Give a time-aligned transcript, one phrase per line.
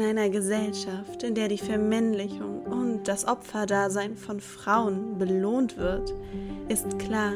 [0.00, 6.14] In einer Gesellschaft, in der die Vermännlichung und das Opferdasein von Frauen belohnt wird,
[6.70, 7.34] ist klar,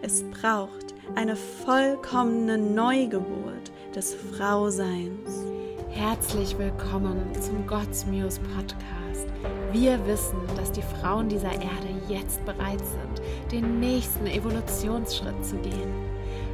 [0.00, 5.44] es braucht eine vollkommene Neugeburt des Frauseins.
[5.90, 9.26] Herzlich willkommen zum God's Podcast.
[9.72, 15.92] Wir wissen, dass die Frauen dieser Erde jetzt bereit sind, den nächsten Evolutionsschritt zu gehen.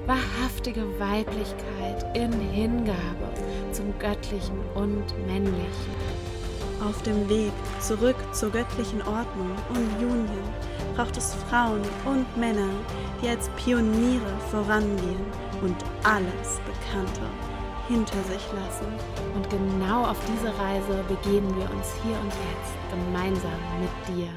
[0.06, 3.29] Wahrhaftige Weiblichkeit in Hingabe
[3.72, 5.94] zum Göttlichen und Männlichen.
[6.82, 10.28] Auf dem Weg zurück zur göttlichen Ordnung und Union
[10.96, 12.70] braucht es Frauen und Männer,
[13.22, 15.24] die als Pioniere vorangehen
[15.62, 17.22] und alles Bekannte
[17.88, 18.86] hinter sich lassen.
[19.34, 24.30] Und genau auf diese Reise begeben wir uns hier und jetzt gemeinsam mit dir.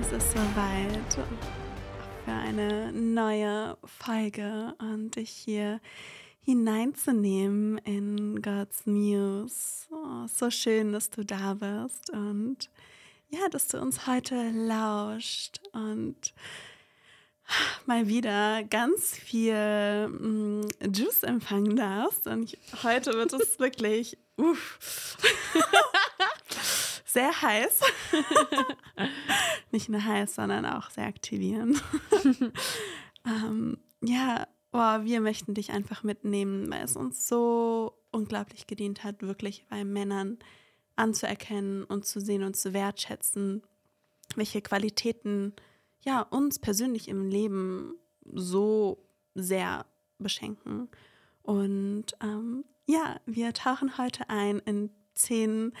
[0.00, 1.26] Es ist soweit
[2.26, 5.80] für eine neue Folge und dich hier
[6.40, 9.86] hineinzunehmen in God's News.
[9.92, 12.68] Oh, so schön, dass du da bist und
[13.28, 16.34] ja, dass du uns heute lauscht und
[17.86, 22.26] mal wieder ganz viel mm, Juice empfangen darfst.
[22.26, 25.16] Und ich, heute wird es wirklich uff,
[27.06, 27.80] sehr heiß.
[29.70, 31.82] Nicht nur heiß, sondern auch sehr aktivierend.
[33.24, 39.22] ähm, ja, oh, wir möchten dich einfach mitnehmen, weil es uns so unglaublich gedient hat,
[39.22, 40.38] wirklich bei Männern
[40.96, 43.62] anzuerkennen und zu sehen und zu wertschätzen,
[44.34, 45.54] welche Qualitäten
[46.00, 49.86] ja uns persönlich im Leben so sehr
[50.18, 50.88] beschenken.
[51.42, 55.72] Und ähm, ja, wir tauchen heute ein in zehn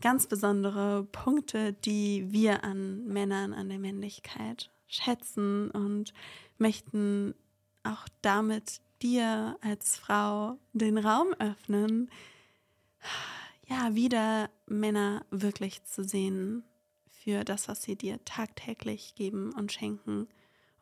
[0.00, 6.12] ganz besondere Punkte, die wir an Männern, an der Männlichkeit schätzen und
[6.58, 7.34] möchten
[7.82, 12.10] auch damit dir als Frau den Raum öffnen,
[13.66, 16.64] ja, wieder Männer wirklich zu sehen
[17.10, 20.26] für das, was sie dir tagtäglich geben und schenken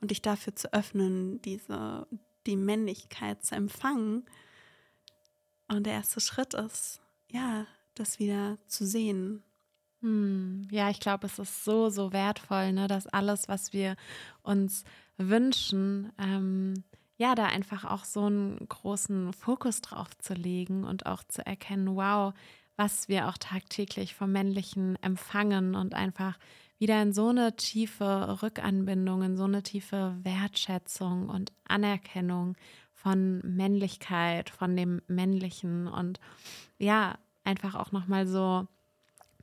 [0.01, 2.07] und dich dafür zu öffnen, diese,
[2.47, 4.25] die Männlichkeit zu empfangen.
[5.69, 7.67] Und der erste Schritt ist, ja,
[7.99, 9.43] das wieder zu sehen.
[10.03, 13.97] Hm, ja, ich glaube, es ist so, so wertvoll, ne, dass alles, was wir
[14.43, 14.85] uns
[15.17, 16.85] wünschen, ähm,
[17.17, 21.97] ja, da einfach auch so einen großen Fokus drauf zu legen und auch zu erkennen,
[21.97, 22.35] wow,
[22.77, 26.39] was wir auch tagtäglich vom Männlichen empfangen und einfach
[26.79, 32.55] wieder in so eine tiefe Rückanbindung, in so eine tiefe Wertschätzung und Anerkennung
[32.93, 36.21] von Männlichkeit, von dem Männlichen und
[36.79, 38.67] ja, einfach auch nochmal so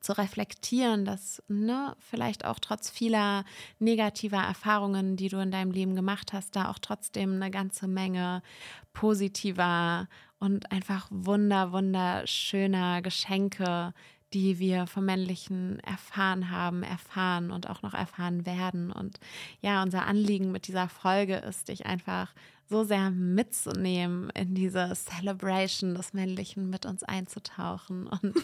[0.03, 3.45] zu reflektieren, dass ne, vielleicht auch trotz vieler
[3.79, 8.43] negativer Erfahrungen, die du in deinem Leben gemacht hast, da auch trotzdem eine ganze Menge
[8.91, 10.09] positiver
[10.39, 13.93] und einfach wunder, wunderschöner Geschenke,
[14.33, 18.91] die wir vom Männlichen erfahren haben, erfahren und auch noch erfahren werden.
[18.91, 19.19] Und
[19.61, 22.33] ja, unser Anliegen mit dieser Folge ist, dich einfach
[22.69, 28.35] so sehr mitzunehmen in diese Celebration des Männlichen mit uns einzutauchen und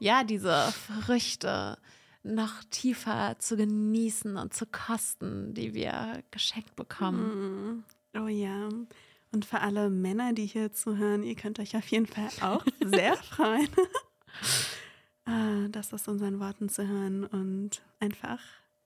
[0.00, 1.78] ja, diese Früchte
[2.22, 7.78] noch tiefer zu genießen und zu kosten, die wir geschenkt bekommen.
[7.78, 7.84] Mm.
[8.18, 8.68] Oh ja.
[9.30, 13.16] Und für alle Männer, die hier zuhören, ihr könnt euch auf jeden Fall auch sehr
[13.16, 13.68] freuen,
[15.26, 18.40] ah, das aus unseren Worten zu hören und einfach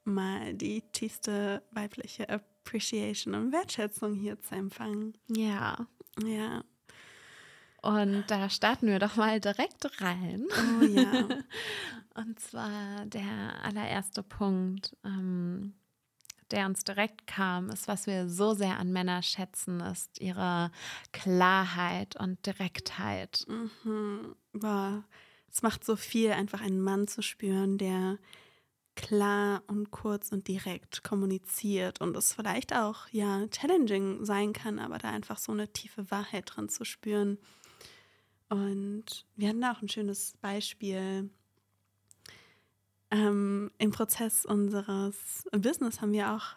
[0.04, 2.28] mal die tiefste weibliche
[2.64, 5.16] Appreciation und Wertschätzung hier zu empfangen.
[5.28, 5.86] Ja.
[6.22, 6.64] Ja.
[7.82, 10.46] Und da starten wir doch mal direkt rein.
[10.50, 11.28] Oh ja.
[12.14, 14.96] und zwar der allererste Punkt.
[15.04, 15.74] Ähm,
[16.52, 20.70] der uns direkt kam, ist, was wir so sehr an Männer schätzen, ist ihre
[21.12, 23.46] Klarheit und Direktheit.
[23.48, 24.36] Mhm.
[24.52, 25.02] Boah,
[25.50, 28.18] es macht so viel, einfach einen Mann zu spüren, der
[28.94, 34.98] klar und kurz und direkt kommuniziert und es vielleicht auch ja challenging sein kann, aber
[34.98, 37.38] da einfach so eine tiefe Wahrheit drin zu spüren.
[38.48, 41.30] Und wir hatten da auch ein schönes Beispiel
[43.10, 46.56] ähm, im Prozess unseres Business haben wir auch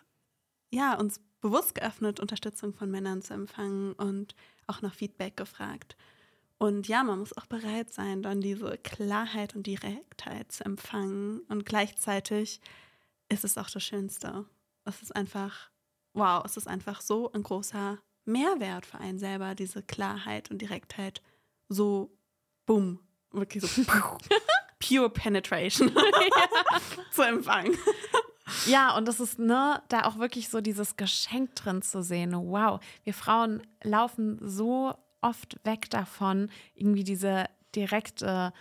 [0.71, 4.35] ja, uns bewusst geöffnet, Unterstützung von Männern zu empfangen und
[4.67, 5.95] auch nach Feedback gefragt.
[6.57, 11.41] Und ja, man muss auch bereit sein, dann diese Klarheit und Direktheit zu empfangen.
[11.49, 12.61] Und gleichzeitig
[13.29, 14.45] ist es auch das Schönste.
[14.85, 15.69] Es ist einfach,
[16.13, 21.21] wow, es ist einfach so ein großer Mehrwert für einen selber, diese Klarheit und Direktheit
[21.67, 22.17] so,
[22.65, 22.99] bumm,
[23.31, 23.83] wirklich so
[24.79, 25.91] pure Penetration
[27.11, 27.77] zu empfangen.
[28.67, 32.33] Ja, und das ist, ne, da auch wirklich so dieses Geschenk drin zu sehen.
[32.33, 34.93] Wow, wir Frauen laufen so
[35.25, 37.45] oft weg davon, irgendwie diese
[37.75, 38.53] direkte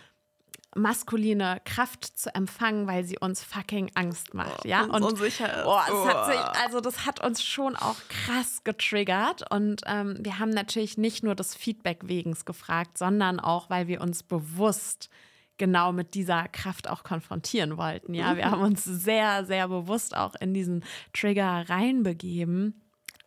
[0.75, 4.83] maskuline Kraft zu empfangen, weil sie uns fucking Angst macht, ja?
[4.83, 5.65] Und unsicher ist.
[5.65, 10.49] Oh, hat sich, also das hat uns schon auch krass getriggert und ähm, wir haben
[10.49, 15.09] natürlich nicht nur das Feedback wegens gefragt, sondern auch, weil wir uns bewusst
[15.57, 18.35] genau mit dieser Kraft auch konfrontieren wollten, ja?
[18.35, 20.83] Wir haben uns sehr, sehr bewusst auch in diesen
[21.13, 22.84] Trigger reinbegeben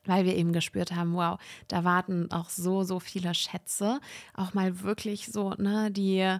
[0.08, 1.38] weil wir eben gespürt haben, wow,
[1.68, 4.00] da warten auch so, so viele Schätze.
[4.34, 6.38] Auch mal wirklich so, ne, die,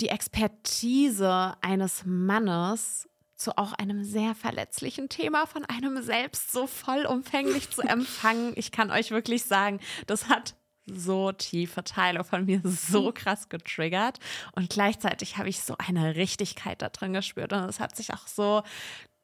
[0.00, 7.70] die Expertise eines Mannes zu auch einem sehr verletzlichen Thema von einem selbst so vollumfänglich
[7.70, 8.52] zu empfangen.
[8.56, 10.54] Ich kann euch wirklich sagen, das hat
[10.86, 14.18] so tiefe Teile von mir so krass getriggert
[14.52, 18.26] und gleichzeitig habe ich so eine Richtigkeit da drin gespürt und es hat sich auch
[18.26, 18.62] so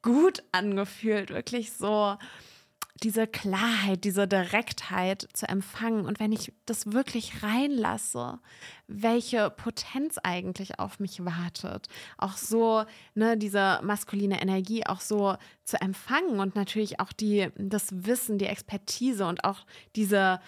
[0.02, 2.16] gut angefühlt, wirklich so
[3.02, 6.06] diese Klarheit, diese Direktheit zu empfangen.
[6.06, 8.38] Und wenn ich das wirklich reinlasse,
[8.86, 12.84] welche Potenz eigentlich auf mich wartet, auch so,
[13.14, 18.46] ne, diese maskuline Energie auch so zu empfangen und natürlich auch die, das Wissen, die
[18.46, 20.40] Expertise und auch diese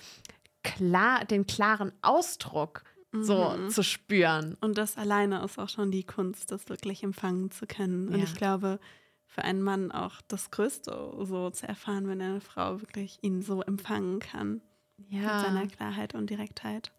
[0.62, 3.71] klar, den klaren Ausdruck so mhm.
[3.71, 4.56] zu spüren.
[4.61, 8.09] Und das alleine ist auch schon die Kunst, das wirklich empfangen zu können.
[8.09, 8.25] Und ja.
[8.25, 8.79] ich glaube,
[9.28, 10.90] für einen Mann auch das Größte,
[11.22, 14.62] so zu erfahren, wenn eine Frau wirklich ihn so empfangen kann.
[15.08, 15.20] Ja.
[15.20, 16.90] Mit seiner Klarheit und Direktheit.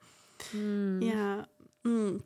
[0.53, 1.01] Mhm.
[1.01, 1.47] Ja.
[1.83, 2.23] Hm.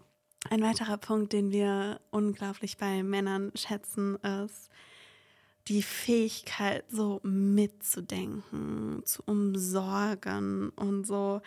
[0.50, 4.70] Ein weiterer Punkt, den wir unglaublich bei Männern schätzen, ist
[5.68, 11.42] die Fähigkeit, so mitzudenken, zu umsorgen und so,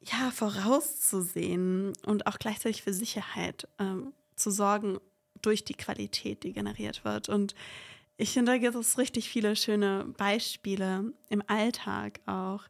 [0.00, 4.98] ja, vorauszusehen und auch gleichzeitig für Sicherheit ähm, zu sorgen
[5.44, 7.28] durch die Qualität, die generiert wird.
[7.28, 7.54] Und
[8.16, 12.62] ich finde, da gibt es richtig viele schöne Beispiele im Alltag auch,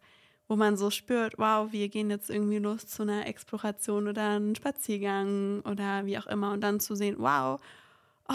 [0.48, 4.54] wo man so spürt, wow, wir gehen jetzt irgendwie los zu einer Exploration oder einem
[4.54, 7.60] Spaziergang oder wie auch immer und dann zu sehen, wow,
[8.28, 8.34] oh,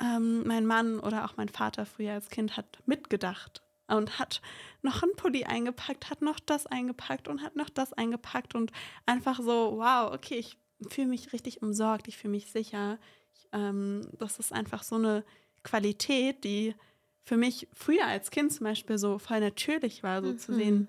[0.00, 4.40] ähm, mein Mann oder auch mein Vater früher als Kind hat mitgedacht und hat
[4.82, 8.72] noch einen Pulli eingepackt, hat noch das eingepackt und hat noch das eingepackt und
[9.06, 10.58] einfach so, wow, okay, ich
[10.88, 12.98] fühle mich richtig umsorgt, ich fühle mich sicher.
[13.52, 15.24] Ähm, das ist einfach so eine
[15.62, 16.74] Qualität, die
[17.24, 20.38] für mich früher als Kind zum Beispiel so voll natürlich war, so mhm.
[20.38, 20.88] zu sehen.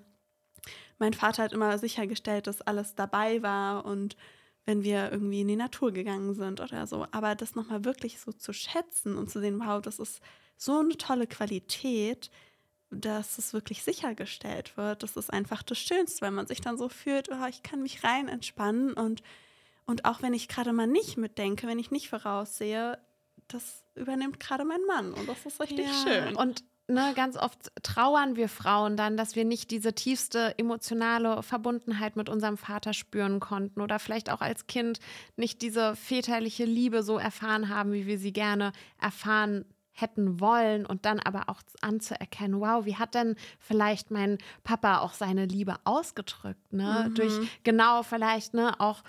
[0.98, 4.16] Mein Vater hat immer sichergestellt, dass alles dabei war und
[4.66, 7.06] wenn wir irgendwie in die Natur gegangen sind oder so.
[7.10, 10.20] Aber das nochmal wirklich so zu schätzen und zu sehen, wow, das ist
[10.56, 12.30] so eine tolle Qualität,
[12.90, 15.02] dass es wirklich sichergestellt wird.
[15.02, 18.04] Das ist einfach das Schönste, weil man sich dann so fühlt, oh, ich kann mich
[18.04, 19.22] rein entspannen und,
[19.86, 22.98] und auch wenn ich gerade mal nicht mitdenke, wenn ich nicht voraussehe,
[23.48, 25.92] das übernimmt gerade mein Mann und das ist richtig ja.
[26.04, 26.36] schön.
[26.36, 32.16] Und ne, ganz oft trauern wir Frauen dann, dass wir nicht diese tiefste emotionale Verbundenheit
[32.16, 35.00] mit unserem Vater spüren konnten oder vielleicht auch als Kind
[35.36, 41.04] nicht diese väterliche Liebe so erfahren haben, wie wir sie gerne erfahren hätten wollen und
[41.04, 46.72] dann aber auch anzuerkennen, wow, wie hat denn vielleicht mein Papa auch seine Liebe ausgedrückt,
[46.72, 47.06] ne?
[47.08, 47.14] Mhm.
[47.14, 47.32] Durch
[47.64, 49.02] genau vielleicht, ne, auch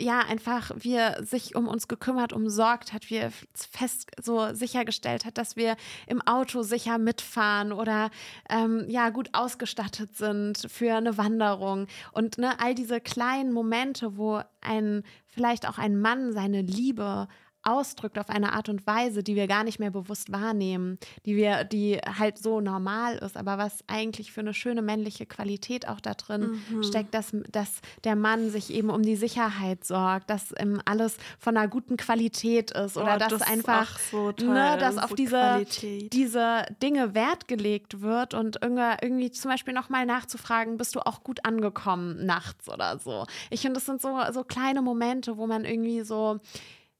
[0.00, 5.26] Ja, einfach wie er sich um uns gekümmert, umsorgt hat, wie er fest so sichergestellt
[5.26, 5.76] hat, dass wir
[6.06, 8.10] im Auto sicher mitfahren oder
[8.48, 11.88] ähm, ja gut ausgestattet sind für eine Wanderung.
[12.12, 17.28] Und ne, all diese kleinen Momente, wo ein vielleicht auch ein Mann seine Liebe
[17.64, 21.64] ausdrückt auf eine Art und Weise, die wir gar nicht mehr bewusst wahrnehmen, die wir,
[21.64, 26.14] die halt so normal ist, aber was eigentlich für eine schöne männliche Qualität auch da
[26.14, 26.82] drin mhm.
[26.82, 31.56] steckt, dass, dass der Mann sich eben um die Sicherheit sorgt, dass ähm, alles von
[31.56, 35.66] einer guten Qualität ist oder oh, dass das einfach, so toll, ne, dass auf diese,
[36.12, 41.22] diese Dinge Wert gelegt wird und irgendwie, irgendwie zum Beispiel nochmal nachzufragen, bist du auch
[41.22, 43.26] gut angekommen nachts oder so.
[43.50, 46.40] Ich finde, das sind so, so kleine Momente, wo man irgendwie so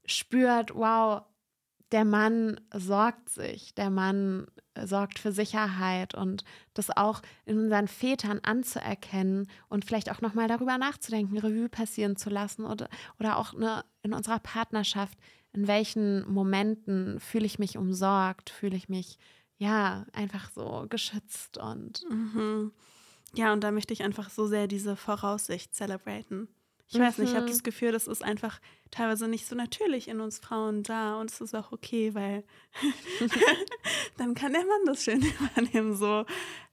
[0.06, 1.22] spürt, wow,
[1.92, 4.46] der Mann sorgt sich, der Mann
[4.82, 6.44] sorgt für Sicherheit und
[6.74, 12.30] das auch in unseren Vätern anzuerkennen und vielleicht auch nochmal darüber nachzudenken, Revue passieren zu
[12.30, 12.88] lassen oder,
[13.20, 15.16] oder auch ne, in unserer Partnerschaft,
[15.52, 19.18] in welchen Momenten fühle ich mich umsorgt, fühle ich mich
[19.58, 22.02] ja einfach so geschützt und.
[22.10, 22.72] Mhm.
[23.34, 26.48] Ja, und da möchte ich einfach so sehr diese Voraussicht celebraten.
[26.88, 27.50] Ich weiß nicht, ich habe mhm.
[27.50, 28.60] das Gefühl, das ist einfach
[28.90, 32.44] teilweise nicht so natürlich in uns Frauen da und es ist auch okay, weil
[34.16, 35.22] dann kann der Mann das schön
[35.54, 36.24] übernehmen, so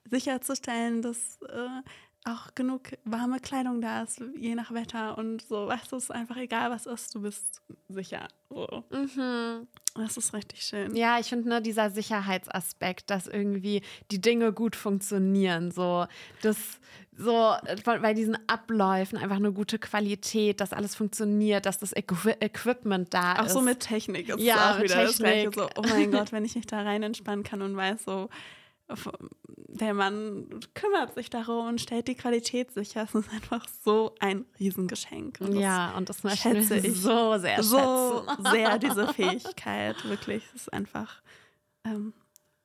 [0.10, 1.82] sicherzustellen, dass äh,
[2.24, 6.12] auch genug warme Kleidung da ist, je nach Wetter und so, weißt du, es ist
[6.12, 8.28] einfach egal, was ist, du bist sicher.
[8.50, 8.84] So.
[8.92, 9.68] Mhm.
[9.96, 10.96] Das ist richtig schön.
[10.96, 16.06] Ja, ich finde ne, dieser Sicherheitsaspekt, dass irgendwie die Dinge gut funktionieren, so
[16.42, 16.58] das
[17.18, 23.14] so bei diesen Abläufen einfach eine gute Qualität, dass alles funktioniert, dass das Equi Equipment
[23.14, 23.52] da auch ist.
[23.52, 25.08] Auch so mit Technik ist ja, auch wieder Technik.
[25.08, 25.52] das Gleiche.
[25.54, 28.30] So, oh mein Gott, wenn ich mich da rein entspannen kann und weiß so,
[29.68, 33.04] der Mann kümmert sich darum und stellt die Qualität sicher.
[33.04, 35.40] Es ist einfach so ein Riesengeschenk.
[35.42, 40.04] Und ja, und das schätze ich so sehr so sehr diese Fähigkeit.
[40.06, 41.22] Wirklich, es ist einfach
[41.86, 42.14] ähm,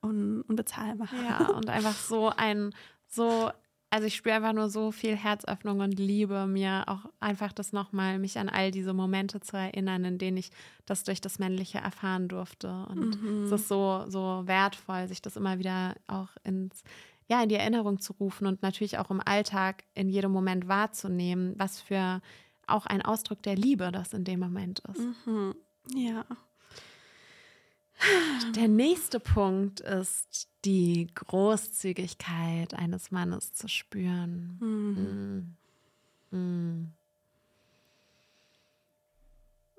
[0.02, 1.08] un unbezahlbar.
[1.24, 2.74] Ja, und einfach so ein
[3.08, 3.50] so
[3.96, 8.18] also ich spüre einfach nur so viel Herzöffnung und Liebe, mir auch einfach das nochmal,
[8.18, 10.50] mich an all diese Momente zu erinnern, in denen ich
[10.84, 12.84] das durch das Männliche erfahren durfte.
[12.90, 13.44] Und mhm.
[13.44, 16.84] es ist so, so wertvoll, sich das immer wieder auch ins,
[17.26, 21.54] ja, in die Erinnerung zu rufen und natürlich auch im Alltag in jedem Moment wahrzunehmen,
[21.56, 22.20] was für
[22.66, 25.26] auch ein Ausdruck der Liebe das in dem Moment ist.
[25.26, 25.54] Mhm.
[25.94, 26.26] Ja.
[28.54, 34.58] Der nächste Punkt ist die Großzügigkeit eines Mannes zu spüren.
[34.60, 35.56] Mhm.
[36.30, 36.92] Mhm.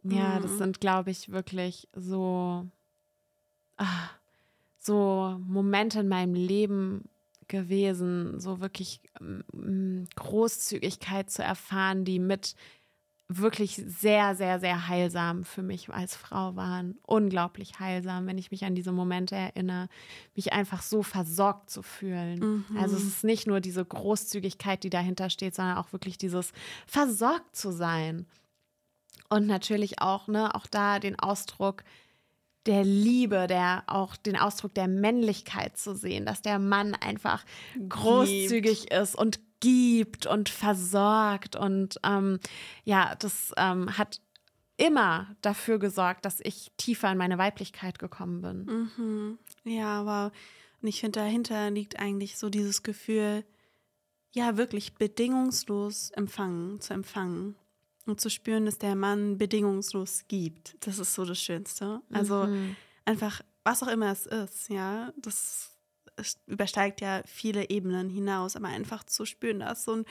[0.04, 0.58] Ja, das mhm.
[0.58, 2.66] sind, glaube ich, wirklich so,
[3.78, 4.10] ah,
[4.80, 7.10] so Momente in meinem Leben
[7.48, 12.56] gewesen, so wirklich mm, Großzügigkeit zu erfahren, die mit
[13.30, 16.98] wirklich sehr, sehr, sehr heilsam für mich als Frau waren.
[17.04, 19.90] Unglaublich heilsam, wenn ich mich an diese Momente erinnere,
[20.36, 22.66] mich einfach so versorgt zu fühlen.
[22.70, 22.78] Mhm.
[22.78, 26.54] Also es ist nicht nur diese Großzügigkeit, die dahinter steht, sondern auch wirklich dieses
[26.86, 28.26] versorgt zu sein.
[29.30, 31.84] Und natürlich auch, ne, auch da den Ausdruck
[32.66, 37.44] der Liebe, der auch den Ausdruck der Männlichkeit zu sehen, dass der Mann einfach
[37.90, 38.94] großzügig Gibt.
[38.94, 41.56] ist und gibt und versorgt.
[41.56, 42.40] Und ähm,
[42.84, 44.22] ja, das ähm, hat
[44.78, 48.66] immer dafür gesorgt, dass ich tiefer in meine Weiblichkeit gekommen bin.
[48.66, 49.38] Mhm.
[49.64, 50.32] Ja, wow.
[50.82, 53.44] Und ich finde, dahinter liegt eigentlich so dieses Gefühl,
[54.34, 57.56] ja, wirklich bedingungslos empfangen, zu empfangen
[58.06, 60.76] und zu spüren, dass der Mann bedingungslos gibt.
[60.86, 62.02] Das ist so das Schönste.
[62.12, 62.76] Also mhm.
[63.06, 65.77] einfach, was auch immer es ist, ja, das es
[66.46, 70.06] übersteigt ja viele Ebenen hinaus, aber einfach zu spüren, dass so ein,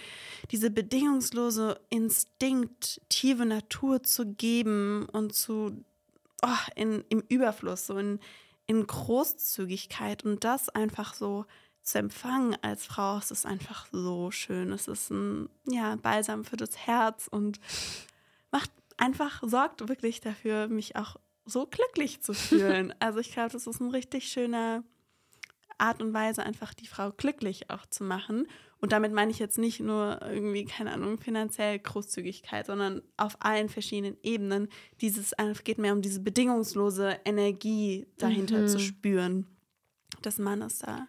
[0.51, 5.85] diese bedingungslose, instinktive Natur zu geben und zu
[6.43, 8.21] oh, in, im Überfluss, so in,
[8.67, 11.47] in Großzügigkeit und das einfach so
[11.83, 14.73] zu empfangen als Frau, es ist einfach so schön.
[14.73, 17.61] Es ist ein ja, Balsam für das Herz und
[18.51, 22.93] macht einfach, sorgt wirklich dafür, mich auch so glücklich zu fühlen.
[22.99, 24.83] also ich glaube, das ist ein richtig schöner
[25.79, 28.47] Art und Weise, einfach die Frau glücklich auch zu machen.
[28.79, 33.69] Und damit meine ich jetzt nicht nur irgendwie, keine Ahnung, finanziell Großzügigkeit, sondern auf allen
[33.69, 34.69] verschiedenen Ebenen.
[35.01, 35.33] Dieses
[35.65, 38.69] geht mehr um diese bedingungslose Energie dahinter mhm.
[38.69, 39.47] zu spüren
[40.25, 41.09] des Mannes da.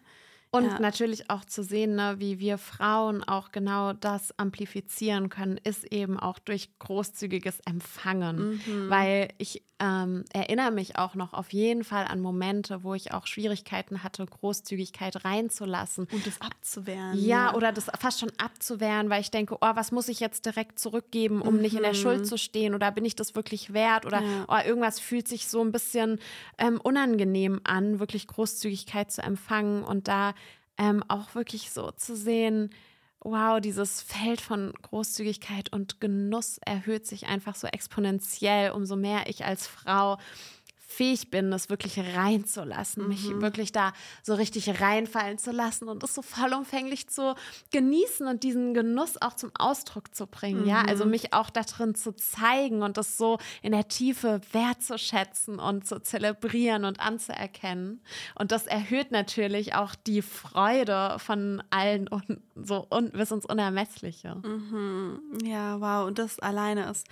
[0.50, 0.80] Und ja.
[0.80, 6.18] natürlich auch zu sehen, ne, wie wir Frauen auch genau das amplifizieren können, ist eben
[6.18, 8.62] auch durch großzügiges Empfangen.
[8.66, 8.90] Mhm.
[8.90, 13.28] Weil ich ähm, erinnere mich auch noch auf jeden Fall an Momente, wo ich auch
[13.28, 16.08] Schwierigkeiten hatte, Großzügigkeit reinzulassen.
[16.12, 17.18] Und das abzuwehren.
[17.18, 20.46] Ja, ja, oder das fast schon abzuwehren, weil ich denke, oh, was muss ich jetzt
[20.46, 21.62] direkt zurückgeben, um mhm.
[21.62, 22.26] nicht in der Schuld mhm.
[22.26, 22.74] zu stehen?
[22.74, 24.06] Oder bin ich das wirklich wert?
[24.06, 24.46] Oder ja.
[24.48, 26.20] oh, irgendwas fühlt sich so ein bisschen
[26.58, 30.34] ähm, unangenehm an, wirklich Großzügigkeit zu empfangen und da
[30.80, 32.72] ähm, auch wirklich so zu sehen,
[33.32, 39.44] wow, dieses Feld von Großzügigkeit und Genuss erhöht sich einfach so exponentiell, umso mehr ich
[39.44, 40.18] als Frau
[40.98, 43.10] fähig bin, das wirklich reinzulassen, mhm.
[43.10, 47.36] mich wirklich da so richtig reinfallen zu lassen und das so vollumfänglich zu
[47.72, 50.62] genießen und diesen Genuss auch zum Ausdruck zu bringen.
[50.62, 50.68] Mhm.
[50.68, 51.12] Ja, also mhm.
[51.12, 56.02] mich auch da drin zu zeigen und das so in der Tiefe wertzuschätzen und zu
[56.02, 58.02] zelebrieren und anzuerkennen.
[58.34, 64.42] Und das erhöht natürlich auch die Freude von allen und so und bis ins Unermessliche.
[64.44, 65.22] Mhm.
[65.44, 66.08] Ja, wow.
[66.08, 67.06] Und das alleine ist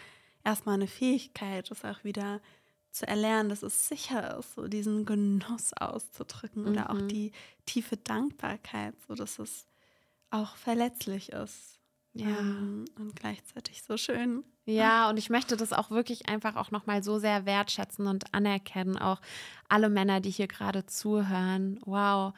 [0.44, 2.42] erstmal eine Fähigkeit, das auch wieder
[2.96, 6.70] zu erlernen, dass es sicher ist, so diesen Genuss auszudrücken mhm.
[6.70, 7.10] oder auch mhm.
[7.10, 7.32] die
[7.66, 9.68] tiefe Dankbarkeit, so dass es
[10.30, 11.80] auch verletzlich ist.
[12.14, 12.28] Ja.
[12.28, 14.46] Ähm, und gleichzeitig so schön.
[14.66, 18.98] Ja, und ich möchte das auch wirklich einfach auch nochmal so sehr wertschätzen und anerkennen,
[18.98, 19.20] auch
[19.68, 21.80] alle Männer, die hier gerade zuhören.
[21.86, 22.34] Wow,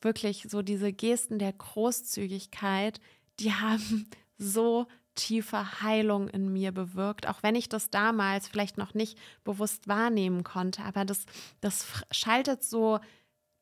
[0.00, 3.00] wirklich so diese Gesten der Großzügigkeit,
[3.40, 4.08] die haben
[4.38, 4.86] so
[5.16, 10.44] tiefe Heilung in mir bewirkt, auch wenn ich das damals vielleicht noch nicht bewusst wahrnehmen
[10.44, 10.82] konnte.
[10.82, 11.26] Aber das,
[11.60, 13.00] das schaltet so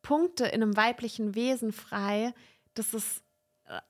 [0.02, 2.34] Punkte in einem weiblichen Wesen frei,
[2.74, 3.22] dass es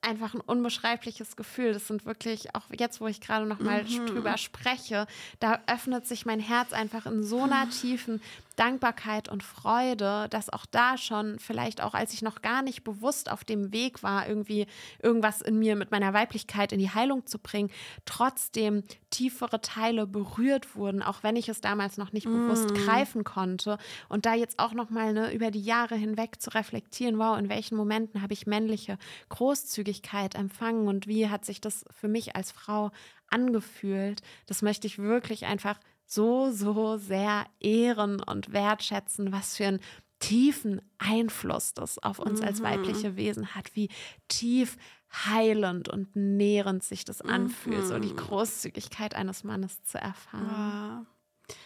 [0.01, 1.73] einfach ein unbeschreibliches Gefühl.
[1.73, 4.07] Das sind wirklich, auch jetzt, wo ich gerade noch mal mhm.
[4.07, 5.07] drüber spreche,
[5.41, 8.23] da öffnet sich mein Herz einfach in so einer tiefen
[8.57, 13.31] Dankbarkeit und Freude, dass auch da schon, vielleicht auch als ich noch gar nicht bewusst
[13.31, 14.67] auf dem Weg war, irgendwie
[15.03, 17.71] irgendwas in mir mit meiner Weiblichkeit in die Heilung zu bringen,
[18.05, 22.33] trotzdem tiefere Teile berührt wurden, auch wenn ich es damals noch nicht mm.
[22.33, 23.79] bewusst greifen konnte.
[24.09, 27.49] Und da jetzt auch noch mal ne, über die Jahre hinweg zu reflektieren, wow, in
[27.49, 32.51] welchen Momenten habe ich männliche Großzügigkeit empfangen und wie hat sich das für mich als
[32.51, 32.91] Frau
[33.31, 35.79] angefühlt, das möchte ich wirklich einfach
[36.15, 39.81] so, so sehr ehren und wertschätzen, was für einen
[40.21, 42.47] tiefen Einfluss das auf uns mhm.
[42.47, 43.89] als weibliche Wesen hat, wie
[44.29, 44.77] tief
[45.13, 47.87] heilend und nährend sich das anfühlt, mhm.
[47.87, 48.17] so die mhm.
[48.17, 51.07] Großzügigkeit eines Mannes zu erfahren.
[51.07, 51.57] Wow.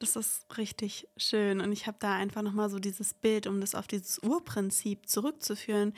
[0.00, 3.74] Das ist richtig schön und ich habe da einfach nochmal so dieses Bild, um das
[3.74, 5.92] auf dieses Urprinzip zurückzuführen,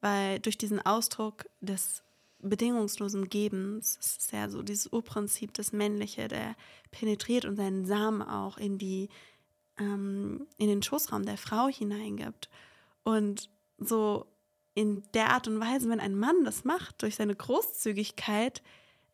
[0.00, 2.02] weil durch diesen Ausdruck des
[2.48, 3.98] bedingungslosen Gebens.
[4.00, 6.56] Es ist ja so dieses Urprinzip, das Männliche, der
[6.90, 9.08] penetriert und seinen Samen auch in die,
[9.78, 12.48] ähm, in den Schoßraum der Frau hineingibt.
[13.02, 14.26] Und so
[14.74, 18.62] in der Art und Weise, wenn ein Mann das macht, durch seine Großzügigkeit,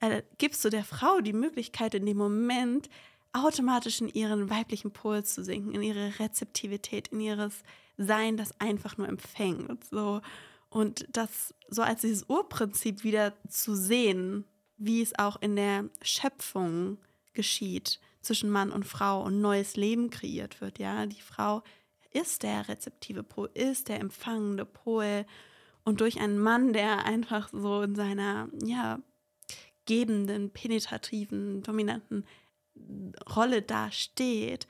[0.01, 2.89] äh, gibst du der Frau die Möglichkeit, in dem Moment
[3.33, 7.63] automatisch in ihren weiblichen Pol zu sinken, in ihre Rezeptivität, in ihres
[7.97, 9.85] Sein, das einfach nur empfängt.
[9.85, 10.21] So.
[10.71, 14.45] Und das so als dieses Urprinzip wieder zu sehen,
[14.77, 16.99] wie es auch in der Schöpfung
[17.33, 20.79] geschieht zwischen Mann und Frau und neues Leben kreiert wird.
[20.79, 21.63] Ja, die Frau
[22.13, 25.27] ist der rezeptive Pol, ist der empfangende Pol.
[25.85, 29.01] Und durch einen Mann, der einfach so in seiner, ja,
[29.87, 32.25] gebenden, penetrativen, dominanten
[33.35, 34.67] Rolle dasteht,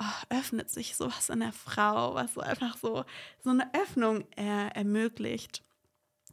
[0.00, 3.04] oh, öffnet sich sowas in der Frau, was so einfach so,
[3.42, 5.62] so eine Öffnung er, ermöglicht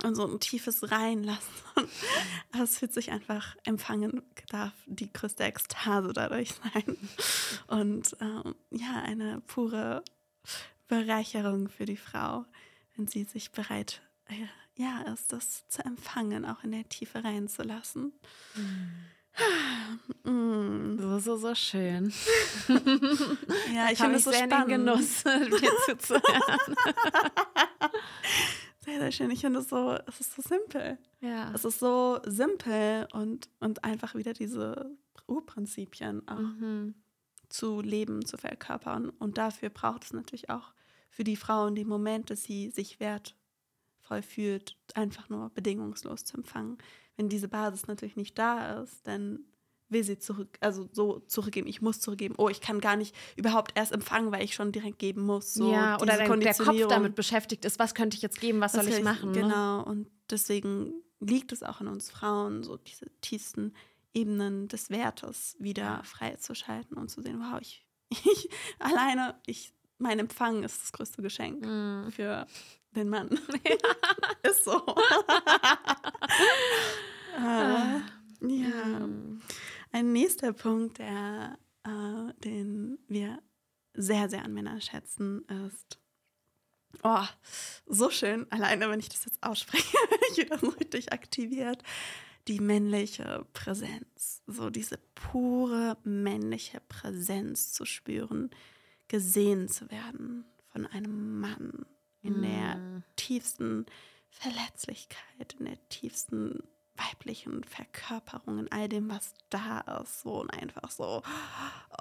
[0.04, 1.54] und so ein tiefes Reinlassen.
[2.64, 6.98] es fühlt sich einfach empfangen, darf die größte Ekstase dadurch sein.
[7.68, 10.04] Und ähm, ja, eine pure
[10.88, 12.46] Bereicherung für die Frau,
[12.96, 18.14] wenn sie sich bereit äh, ja, ist, das zu empfangen, auch in der Tiefe reinzulassen.
[18.56, 18.97] Mhm.
[21.28, 22.14] So, so, so schön.
[23.76, 24.70] ja, ich finde es so spannend.
[24.70, 26.24] Genuss, dir zuzuhören.
[28.86, 29.32] sehr, sehr schön.
[29.32, 30.98] Ich finde es so, es ist so simpel.
[31.20, 31.52] Ja.
[31.54, 34.90] Es ist so simpel und, und einfach wieder diese
[35.28, 36.96] Urprinzipien auch mhm.
[37.50, 39.10] zu leben, zu verkörpern.
[39.10, 40.72] Und dafür braucht es natürlich auch
[41.10, 46.78] für die Frauen den Moment, dass sie sich wertvoll fühlt, einfach nur bedingungslos zu empfangen
[47.18, 49.40] wenn diese Basis natürlich nicht da ist, dann
[49.90, 52.36] will sie zurück, also so zurückgeben, ich muss zurückgeben.
[52.38, 55.54] Oh, ich kann gar nicht überhaupt erst empfangen, weil ich schon direkt geben muss.
[55.54, 58.76] So ja, oder der, der Kopf damit beschäftigt ist, was könnte ich jetzt geben, was,
[58.76, 59.32] was soll ich machen?
[59.32, 59.42] Ne?
[59.42, 59.86] Genau, ne?
[59.86, 63.74] und deswegen liegt es auch in uns Frauen, so diese tiefsten
[64.14, 70.64] Ebenen des Wertes wieder freizuschalten und zu sehen, wow, ich, ich alleine, ich, mein Empfang
[70.64, 72.10] ist das größte Geschenk mm.
[72.10, 72.46] für
[72.96, 73.40] den Mann.
[73.68, 73.76] Ja.
[74.50, 74.82] ist so.
[77.38, 78.00] äh,
[78.42, 79.10] ja.
[79.98, 83.42] Ein nächster Punkt, der, äh, den wir
[83.96, 85.98] sehr, sehr an Männern schätzen, ist,
[87.02, 87.26] oh,
[87.88, 91.82] so schön, alleine wenn ich das jetzt ausspreche, bin ich wieder so richtig aktiviert,
[92.48, 94.44] die männliche Präsenz.
[94.46, 98.52] So diese pure männliche Präsenz zu spüren,
[99.08, 101.88] gesehen zu werden von einem Mann
[102.22, 103.04] in der mm.
[103.16, 103.88] tiefsten
[104.30, 106.62] Verletzlichkeit, in der tiefsten
[106.98, 110.22] weiblichen Verkörperung, in all dem, was da ist.
[110.22, 111.22] So und einfach so,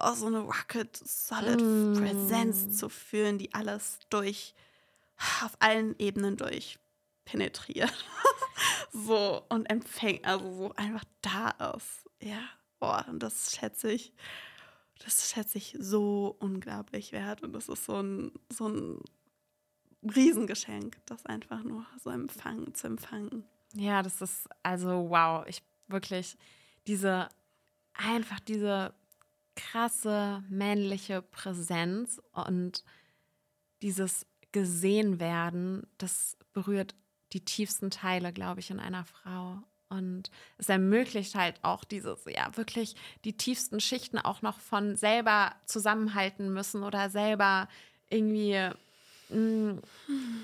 [0.00, 1.94] oh, so eine rocket solid mm.
[1.94, 4.54] Präsenz zu fühlen, die alles durch,
[5.44, 6.78] auf allen Ebenen durch
[7.24, 7.92] penetriert.
[8.92, 12.04] so und empfängt, also so einfach da ist.
[12.20, 12.40] Ja,
[12.78, 14.12] boah, und das schätze ich.
[15.04, 17.42] Das schätze ich so unglaublich wert.
[17.42, 19.00] Und das ist so ein, so ein
[20.02, 23.44] Riesengeschenk, das einfach nur so empfangen, zu empfangen.
[23.76, 25.44] Ja, das ist also wow.
[25.46, 26.36] Ich wirklich
[26.86, 27.28] diese,
[27.94, 28.94] einfach diese
[29.54, 32.84] krasse männliche Präsenz und
[33.82, 36.94] dieses gesehen werden, das berührt
[37.32, 39.58] die tiefsten Teile, glaube ich, in einer Frau.
[39.88, 45.54] Und es ermöglicht halt auch dieses, ja, wirklich die tiefsten Schichten auch noch von selber
[45.66, 47.68] zusammenhalten müssen oder selber
[48.08, 48.70] irgendwie
[49.28, 49.80] mh,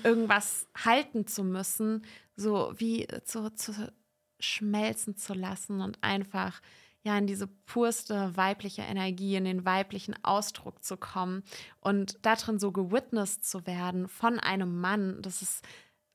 [0.03, 2.03] irgendwas halten zu müssen,
[2.35, 3.93] so wie zu, zu
[4.39, 6.61] schmelzen zu lassen und einfach
[7.03, 11.43] ja in diese purste weibliche Energie, in den weiblichen Ausdruck zu kommen
[11.81, 15.65] und darin so gewitnessed zu werden von einem Mann, das ist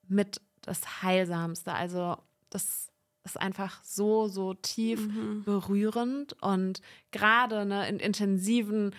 [0.08, 1.74] mit das Heilsamste.
[1.74, 2.16] Also
[2.50, 2.90] das
[3.24, 5.42] ist einfach so, so tief mhm.
[5.44, 8.94] berührend und gerade ne, in intensiven,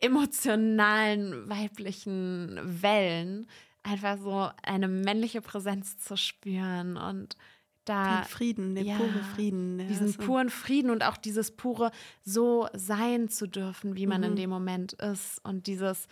[0.00, 3.46] emotionalen, weiblichen Wellen
[3.82, 7.36] einfach so eine männliche Präsenz zu spüren und
[7.84, 9.78] da den Frieden, den ja, pure Frieden.
[9.88, 10.18] Diesen so.
[10.18, 11.90] puren Frieden und auch dieses pure
[12.22, 14.26] so sein zu dürfen, wie man mhm.
[14.28, 16.06] in dem Moment ist und dieses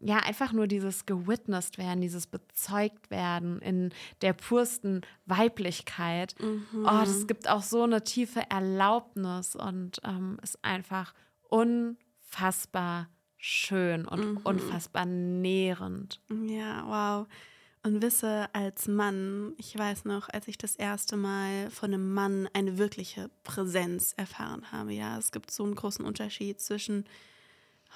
[0.00, 3.90] ja, einfach nur dieses gewitnessed werden, dieses bezeugt werden in
[4.22, 6.36] der pursten Weiblichkeit.
[6.40, 6.84] Mhm.
[6.84, 11.14] Oh, das gibt auch so eine tiefe Erlaubnis und ähm, ist einfach
[11.48, 13.08] unfassbar
[13.48, 14.40] schön und mhm.
[14.44, 16.20] unfassbar nährend.
[16.46, 17.26] Ja, wow.
[17.82, 22.48] Und wisse als Mann, ich weiß noch, als ich das erste Mal von einem Mann
[22.52, 27.04] eine wirkliche Präsenz erfahren habe, ja, es gibt so einen großen Unterschied zwischen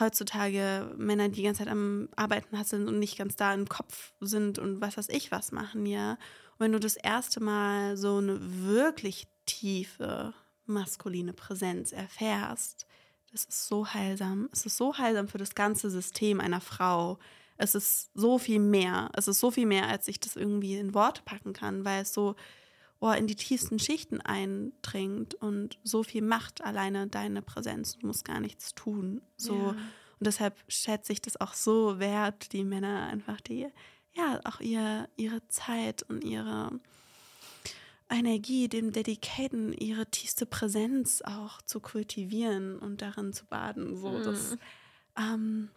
[0.01, 4.15] heutzutage Männer, die die ganze Zeit am Arbeiten sind und nicht ganz da im Kopf
[4.21, 6.13] sind und was weiß ich was machen, ja.
[6.53, 10.33] Und wenn du das erste Mal so eine wirklich tiefe
[10.65, 12.87] maskuline Präsenz erfährst,
[13.33, 14.49] das ist so heilsam.
[14.53, 17.19] Es ist so heilsam für das ganze System einer Frau.
[17.57, 19.11] Es ist so viel mehr.
[19.15, 22.13] Es ist so viel mehr, als ich das irgendwie in Worte packen kann, weil es
[22.13, 22.35] so
[23.03, 27.99] oh, in die tiefsten Schichten eindringt und so viel macht alleine deine Präsenz.
[27.99, 29.21] Du musst gar nichts tun.
[29.37, 29.57] So.
[29.57, 29.71] Ja.
[29.71, 33.67] Und deshalb schätze ich das auch so wert, die Männer einfach, die
[34.13, 36.79] ja auch ihr, ihre Zeit und ihre
[38.13, 43.97] Energie, dem Dedicaten, ihre tiefste Präsenz auch zu kultivieren und darin zu baden.
[43.97, 44.23] So, mhm.
[44.23, 44.59] das
[45.17, 45.71] ähm,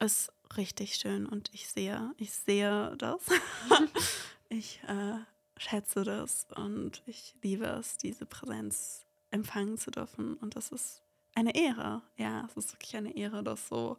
[0.00, 3.22] ist richtig schön und ich sehe, ich sehe das.
[4.48, 5.18] ich äh,
[5.56, 10.34] schätze das und ich liebe es, diese Präsenz empfangen zu dürfen.
[10.34, 11.02] Und das ist
[11.34, 12.02] eine Ehre.
[12.16, 13.96] Ja, es ist wirklich eine Ehre, das so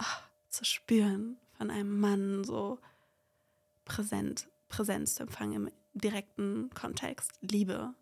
[0.00, 0.04] oh,
[0.48, 2.78] zu spüren von einem Mann, so
[3.84, 7.94] präsent, Präsenz zu empfangen im direkten Kontext, Liebe.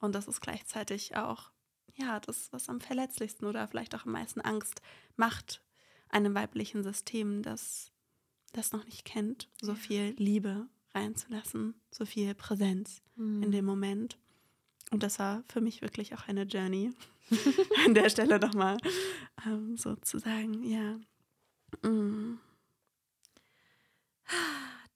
[0.00, 1.50] Und das ist gleichzeitig auch,
[1.94, 4.82] ja, das, was am verletzlichsten oder vielleicht auch am meisten Angst
[5.16, 5.62] macht,
[6.08, 7.90] einem weiblichen System, das
[8.56, 13.42] das noch nicht kennt, so viel Liebe reinzulassen, so viel Präsenz mhm.
[13.42, 14.18] in dem Moment.
[14.90, 16.92] Und das war für mich wirklich auch eine Journey.
[17.86, 18.78] An der Stelle nochmal
[19.44, 20.98] ähm, so zu sagen, ja.
[21.88, 22.38] Mm.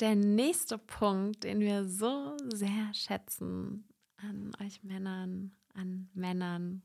[0.01, 3.85] Der nächste Punkt, den wir so sehr schätzen
[4.17, 6.83] an euch Männern, an Männern,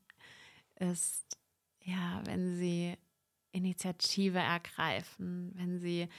[0.76, 1.38] ist,
[1.82, 2.98] ja, wenn sie
[3.54, 6.10] Initiative ergreifen, wenn sie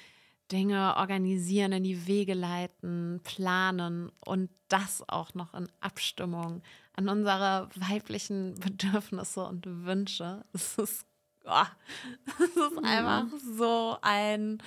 [0.50, 6.62] Dinge organisieren, in die Wege leiten, planen und das auch noch in Abstimmung
[6.94, 10.46] an unsere weiblichen Bedürfnisse und Wünsche.
[10.54, 11.06] Es ist,
[11.44, 11.64] oh,
[12.38, 13.26] es ist einfach
[13.58, 14.62] so ein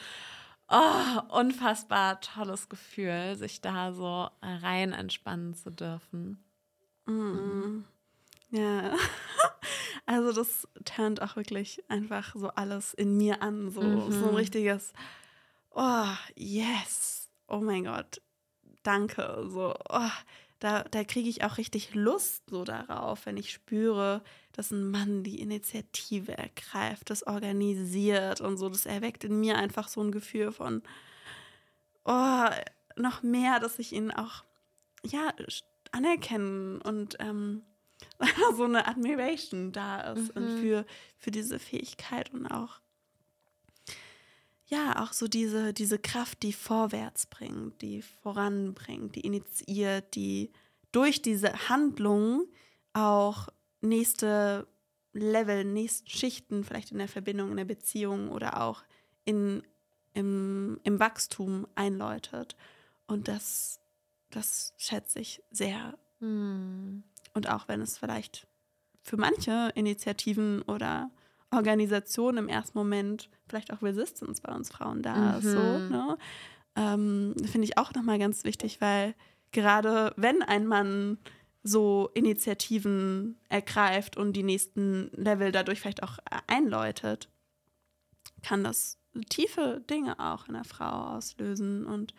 [0.70, 6.44] oh, unfassbar tolles Gefühl, sich da so rein entspannen zu dürfen.
[7.06, 7.86] Mhm.
[8.52, 8.96] Ja,
[10.06, 14.12] also das turnt auch wirklich einfach so alles in mir an, so, mhm.
[14.12, 14.94] so ein richtiges
[15.72, 18.22] oh, yes, oh mein Gott,
[18.84, 19.46] danke.
[19.48, 20.12] So, oh,
[20.60, 25.24] da, da kriege ich auch richtig Lust so darauf, wenn ich spüre, dass ein Mann
[25.24, 28.68] die Initiative ergreift, das organisiert und so.
[28.68, 30.84] Das erweckt in mir einfach so ein Gefühl von,
[32.04, 32.46] oh,
[32.98, 34.44] noch mehr, dass ich ihn auch,
[35.06, 35.34] ja,
[35.92, 37.64] anerkennen und ähm,
[38.58, 40.44] so eine Admiration da ist mhm.
[40.44, 40.86] und für,
[41.18, 42.82] für diese Fähigkeit und auch
[44.70, 50.52] ja, auch so diese, diese Kraft, die vorwärts bringt, die voranbringt, die initiiert, die
[50.92, 52.46] durch diese Handlung
[52.94, 53.50] auch
[53.82, 54.68] nächste
[55.14, 58.84] Level, nächste Schichten, vielleicht in der Verbindung, in der Beziehung oder auch
[59.26, 59.64] in,
[60.14, 62.56] im, im Wachstum einläutet.
[63.08, 63.80] Und das,
[64.30, 65.98] das schätze ich sehr.
[66.20, 67.04] Hm.
[67.34, 68.48] Und auch wenn es vielleicht
[69.02, 71.10] für manche Initiativen oder
[71.52, 75.38] Organisation im ersten Moment vielleicht auch Resistance bei uns Frauen da mhm.
[75.38, 75.44] ist.
[75.46, 76.18] So, ne?
[76.76, 79.16] ähm, Finde ich auch nochmal ganz wichtig, weil
[79.52, 81.18] gerade wenn ein Mann
[81.64, 87.30] so Initiativen ergreift und die nächsten Level dadurch vielleicht auch einläutet,
[88.44, 88.98] kann das
[89.30, 91.86] tiefe Dinge auch in der Frau auslösen.
[91.86, 92.14] Und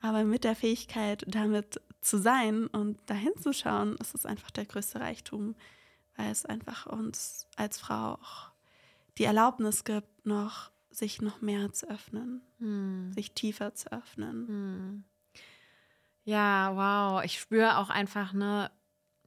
[0.00, 4.64] aber mit der Fähigkeit, damit zu sein und dahin zu schauen, ist es einfach der
[4.64, 5.54] größte Reichtum,
[6.16, 8.51] weil es einfach uns als Frau auch
[9.18, 13.12] die Erlaubnis gibt, noch sich noch mehr zu öffnen, hm.
[13.14, 14.46] sich tiefer zu öffnen.
[14.46, 15.04] Hm.
[16.24, 17.24] Ja, wow.
[17.24, 18.70] Ich spüre auch einfach, ne,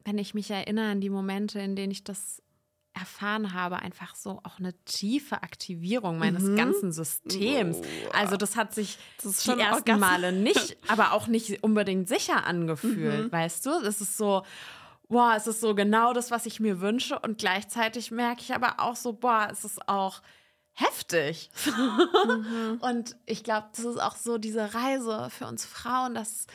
[0.04, 2.42] wenn ich mich erinnere an die Momente, in denen ich das
[2.94, 6.56] erfahren habe, einfach so auch eine tiefe Aktivierung meines mhm.
[6.56, 7.78] ganzen Systems.
[7.82, 8.12] Oh.
[8.14, 13.26] Also das hat sich das die ersten Male nicht, aber auch nicht unbedingt sicher angefühlt,
[13.26, 13.32] mhm.
[13.32, 13.72] weißt du?
[13.82, 14.44] Es ist so,
[15.08, 18.80] boah, es ist so genau das, was ich mir wünsche und gleichzeitig merke ich aber
[18.80, 20.22] auch so, boah, es ist auch
[20.74, 21.50] heftig.
[21.66, 22.78] Mhm.
[22.82, 26.48] und ich glaube, das ist auch so diese Reise für uns Frauen, dass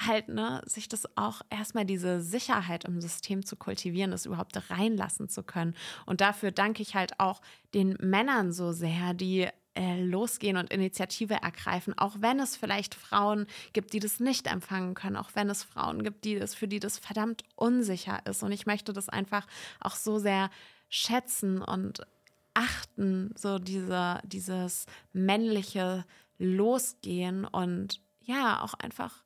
[0.00, 5.28] halt, ne, sich das auch erstmal diese Sicherheit im System zu kultivieren, das überhaupt reinlassen
[5.28, 5.74] zu können.
[6.04, 7.40] Und dafür danke ich halt auch
[7.74, 13.46] den Männern so sehr, die äh, losgehen und Initiative ergreifen, auch wenn es vielleicht Frauen
[13.72, 16.80] gibt, die das nicht empfangen können, auch wenn es Frauen gibt, die das, für die
[16.80, 18.42] das verdammt unsicher ist.
[18.42, 19.46] Und ich möchte das einfach
[19.80, 20.50] auch so sehr
[20.88, 22.06] schätzen und
[22.54, 26.04] achten, so diese, dieses männliche
[26.38, 29.24] Losgehen und ja, auch einfach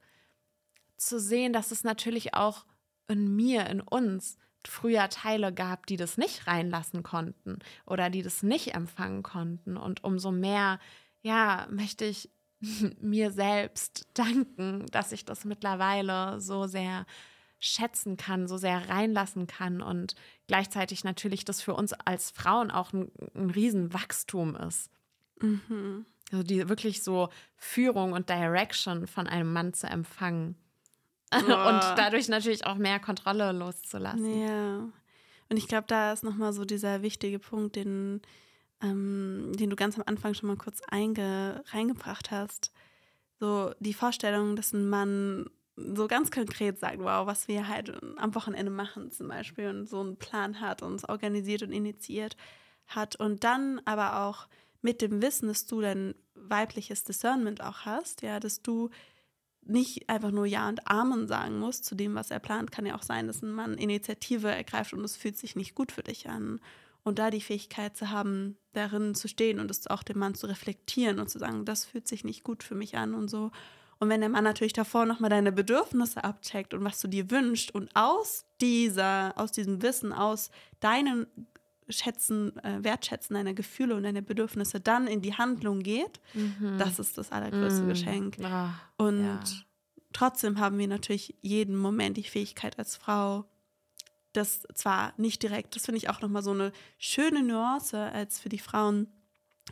[0.97, 2.65] zu sehen, dass es natürlich auch
[3.07, 8.43] in mir, in uns früher Teile gab, die das nicht reinlassen konnten oder die das
[8.43, 9.77] nicht empfangen konnten.
[9.77, 10.79] Und umso mehr,
[11.23, 12.31] ja, möchte ich
[13.01, 17.07] mir selbst danken, dass ich das mittlerweile so sehr
[17.61, 20.15] schätzen kann, so sehr reinlassen kann und
[20.47, 24.91] gleichzeitig natürlich das für uns als Frauen auch ein, ein Riesenwachstum ist.
[25.41, 26.07] Mhm.
[26.31, 30.57] Also die wirklich so Führung und Direction von einem Mann zu empfangen.
[31.33, 34.43] Und dadurch natürlich auch mehr Kontrolle loszulassen.
[34.43, 34.89] Ja.
[35.51, 38.21] Und ich glaube, da ist nochmal so dieser wichtige Punkt, den,
[38.83, 42.73] ähm, den du ganz am Anfang schon mal kurz einge reingebracht hast.
[43.41, 48.35] So die Vorstellung, dass ein Mann so ganz konkret sagt, wow, was wir halt am
[48.35, 52.37] Wochenende machen zum Beispiel und so einen Plan hat und es organisiert und initiiert
[52.87, 54.49] hat und dann aber auch
[54.83, 58.91] mit dem Wissen, dass du dein weibliches Discernment auch hast, ja, dass du
[59.69, 62.73] nicht einfach nur Ja und Amen sagen muss zu dem, was er plant.
[62.73, 65.93] Kann ja auch sein, dass ein Mann Initiative ergreift und es fühlt sich nicht gut
[65.93, 66.61] für dich an.
[67.05, 70.47] Und da die Fähigkeit zu haben, darin zu stehen und es auch dem Mann zu
[70.47, 73.51] reflektieren und zu sagen, das fühlt sich nicht gut für mich an und so.
[73.99, 77.75] Und wenn der Mann natürlich davor nochmal deine Bedürfnisse abcheckt und was du dir wünschst
[77.75, 80.51] und aus dieser, aus diesem Wissen, aus
[80.81, 81.27] deinen
[81.89, 86.77] Schätzen, äh, Wertschätzen deiner Gefühle und deiner Bedürfnisse dann in die Handlung geht, mhm.
[86.79, 87.89] das ist das allergrößte mhm.
[87.89, 88.37] Geschenk.
[88.43, 89.41] Ach, und ja.
[90.13, 93.45] trotzdem haben wir natürlich jeden Moment die Fähigkeit als Frau,
[94.33, 98.49] das zwar nicht direkt, das finde ich auch nochmal so eine schöne Nuance als für
[98.49, 99.09] die Frauen,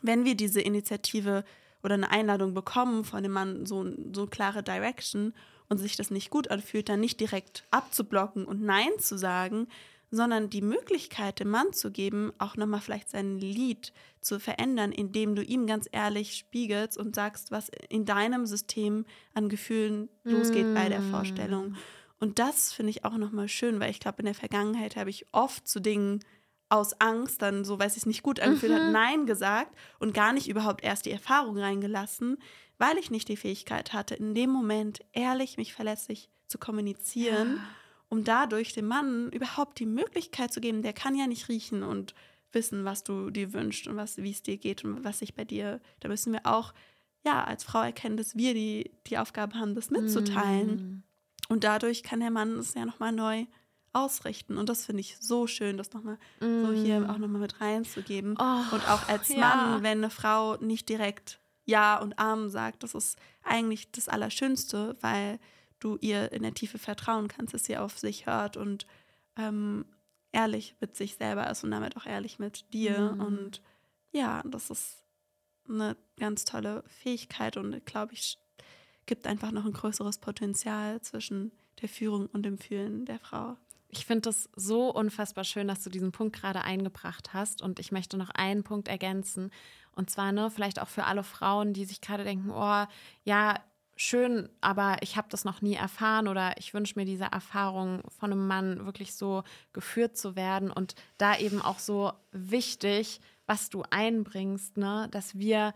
[0.03, 1.45] wenn wir diese Initiative
[1.83, 5.35] oder eine Einladung bekommen von dem Mann, so, so klare Direction
[5.69, 9.69] und sich das nicht gut anfühlt, dann nicht direkt abzublocken und Nein zu sagen,
[10.11, 15.35] sondern die Möglichkeit dem Mann zu geben, auch nochmal vielleicht sein Lied zu verändern, indem
[15.35, 20.75] du ihm ganz ehrlich spiegelst und sagst, was in deinem System an Gefühlen losgeht mm.
[20.75, 21.11] bei der mm.
[21.11, 21.77] Vorstellung.
[22.19, 25.27] Und das finde ich auch nochmal schön, weil ich glaube, in der Vergangenheit habe ich
[25.33, 26.21] oft zu Dingen
[26.69, 28.77] aus Angst, dann so, weil es sich nicht gut angefühlt mhm.
[28.77, 32.39] hat, Nein gesagt und gar nicht überhaupt erst die Erfahrung reingelassen,
[32.79, 37.57] weil ich nicht die Fähigkeit hatte, in dem Moment ehrlich mich verlässlich zu kommunizieren.
[37.57, 37.63] Ja
[38.09, 42.15] um dadurch dem Mann überhaupt die Möglichkeit zu geben, der kann ja nicht riechen und
[42.53, 45.45] wissen, was du dir wünschst und was, wie es dir geht und was sich bei
[45.45, 46.73] dir, da müssen wir auch,
[47.25, 50.77] ja, als Frau erkennen, dass wir die, die Aufgabe haben, das mitzuteilen.
[50.77, 51.03] Mm.
[51.53, 53.47] Und dadurch kann der Mann es ja nochmal neu
[53.93, 54.59] ausrichten.
[54.59, 56.65] Und das finde ich so schön, das nochmal mm.
[56.65, 58.37] so hier auch nochmal mit reinzugeben.
[58.39, 59.39] Oh, und auch als ja.
[59.39, 64.97] Mann, wenn eine Frau nicht direkt Ja und Amen sagt, das ist eigentlich das Allerschönste,
[65.01, 65.41] weil
[65.87, 68.87] du ihr in der Tiefe vertrauen kannst, dass sie auf sich hört und
[69.37, 69.85] ähm,
[70.33, 73.13] ehrlich mit sich selber ist und damit auch ehrlich mit dir.
[73.13, 73.21] Mhm.
[73.21, 73.63] Und
[74.13, 75.03] ja, das ist
[75.69, 78.39] eine ganz tolle Fähigkeit und glaube ich,
[79.07, 83.57] gibt einfach noch ein größeres Potenzial zwischen der Führung und dem Fühlen der Frau.
[83.89, 87.63] Ich finde es so unfassbar schön, dass du diesen Punkt gerade eingebracht hast.
[87.63, 89.51] Und ich möchte noch einen Punkt ergänzen.
[89.93, 92.85] Und zwar, ne, vielleicht auch für alle Frauen, die sich gerade denken, oh,
[93.23, 93.61] ja,
[93.97, 98.31] schön, aber ich habe das noch nie erfahren oder ich wünsche mir diese Erfahrung von
[98.31, 103.83] einem Mann wirklich so geführt zu werden und da eben auch so wichtig, was du
[103.91, 105.73] einbringst, ne, dass wir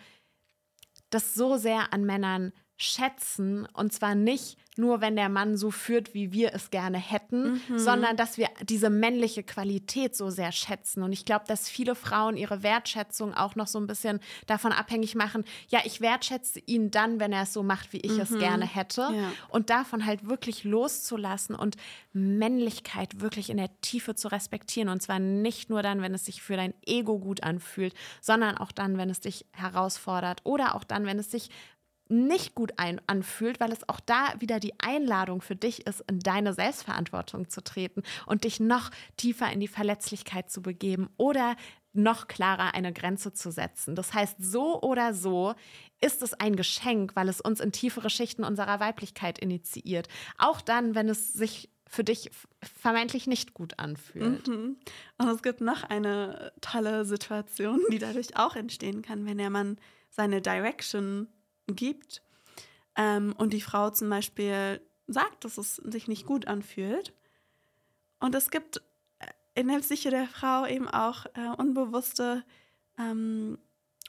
[1.09, 2.53] das so sehr an Männern
[2.83, 7.61] schätzen und zwar nicht nur, wenn der Mann so führt, wie wir es gerne hätten,
[7.69, 7.79] mhm.
[7.79, 11.03] sondern dass wir diese männliche Qualität so sehr schätzen.
[11.03, 15.15] Und ich glaube, dass viele Frauen ihre Wertschätzung auch noch so ein bisschen davon abhängig
[15.15, 18.21] machen, ja, ich wertschätze ihn dann, wenn er es so macht, wie ich mhm.
[18.21, 19.03] es gerne hätte.
[19.03, 19.33] Ja.
[19.49, 21.77] Und davon halt wirklich loszulassen und
[22.13, 24.89] Männlichkeit wirklich in der Tiefe zu respektieren.
[24.89, 28.73] Und zwar nicht nur dann, wenn es sich für dein Ego gut anfühlt, sondern auch
[28.73, 31.51] dann, wenn es dich herausfordert oder auch dann, wenn es sich
[32.11, 36.21] nicht gut ein anfühlt, weil es auch da wieder die Einladung für dich ist, in
[36.21, 41.57] deine Selbstverantwortung zu treten und dich noch tiefer in die Verletzlichkeit zu begeben oder
[41.93, 43.95] noch klarer eine Grenze zu setzen.
[43.95, 45.55] Das heißt, so oder so
[46.01, 50.09] ist es ein Geschenk, weil es uns in tiefere Schichten unserer Weiblichkeit initiiert.
[50.39, 52.31] Auch dann, wenn es sich für dich
[52.63, 54.47] vermeintlich nicht gut anfühlt.
[54.47, 54.77] Mhm.
[55.19, 59.77] Und es gibt noch eine tolle Situation, die dadurch auch entstehen kann, wenn der Mann
[60.09, 61.27] seine Direction
[61.67, 62.23] gibt
[62.97, 67.13] ähm, und die Frau zum Beispiel sagt, dass es sich nicht gut anfühlt.
[68.21, 68.83] Und es gibt
[69.55, 72.45] in der Psyche der Frau eben auch äh, unbewusste
[72.99, 73.59] ähm,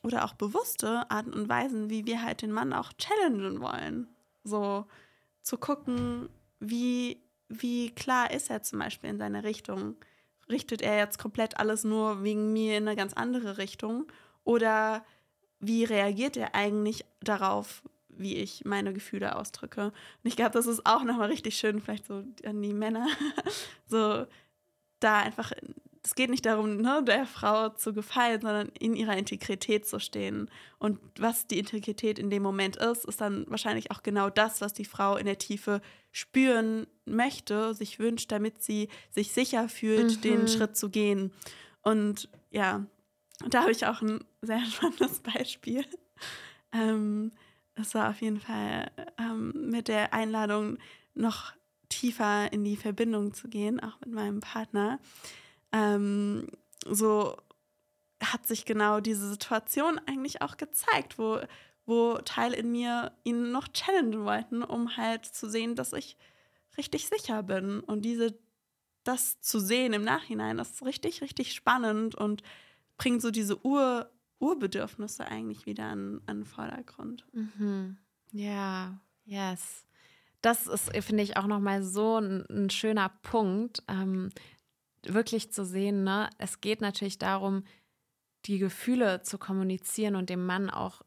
[0.03, 4.07] oder auch bewusste Arten und Weisen, wie wir halt den Mann auch challengen wollen.
[4.43, 4.85] So
[5.41, 9.95] zu gucken, wie, wie klar ist er zum Beispiel in seine Richtung.
[10.49, 14.11] Richtet er jetzt komplett alles nur wegen mir in eine ganz andere Richtung?
[14.43, 15.05] Oder
[15.61, 19.85] wie reagiert er eigentlich darauf, wie ich meine Gefühle ausdrücke?
[19.85, 19.93] Und
[20.23, 23.07] ich glaube, das ist auch nochmal richtig schön, vielleicht so an die Männer,
[23.87, 24.25] so
[24.99, 25.51] da einfach,
[26.03, 30.49] es geht nicht darum, ne, der Frau zu gefallen, sondern in ihrer Integrität zu stehen.
[30.79, 34.73] Und was die Integrität in dem Moment ist, ist dann wahrscheinlich auch genau das, was
[34.73, 40.21] die Frau in der Tiefe spüren möchte, sich wünscht, damit sie sich sicher fühlt, mhm.
[40.21, 41.31] den Schritt zu gehen.
[41.81, 42.85] Und ja,
[43.49, 45.85] da habe ich auch ein sehr spannendes Beispiel.
[46.71, 47.31] Ähm,
[47.75, 50.77] es war auf jeden Fall ähm, mit der Einladung,
[51.13, 51.53] noch
[51.89, 54.99] tiefer in die Verbindung zu gehen, auch mit meinem Partner.
[55.71, 56.47] Ähm,
[56.85, 57.35] so
[58.23, 61.39] hat sich genau diese Situation eigentlich auch gezeigt, wo,
[61.85, 66.17] wo Teil in mir ihn noch challengen wollten, um halt zu sehen, dass ich
[66.77, 67.81] richtig sicher bin.
[67.81, 68.37] Und diese,
[69.03, 72.43] das zu sehen im Nachhinein, das ist richtig, richtig spannend und
[73.01, 77.25] bringt so diese Ur, Urbedürfnisse eigentlich wieder an, an den Vordergrund.
[77.33, 77.97] Mhm.
[78.31, 79.87] Ja, yes.
[80.41, 84.29] Das ist, finde ich, auch nochmal so ein, ein, schöner Punkt, ähm,
[85.01, 86.29] wirklich zu sehen, ne?
[86.37, 87.63] es geht natürlich darum,
[88.45, 91.01] die Gefühle zu kommunizieren und dem Mann auch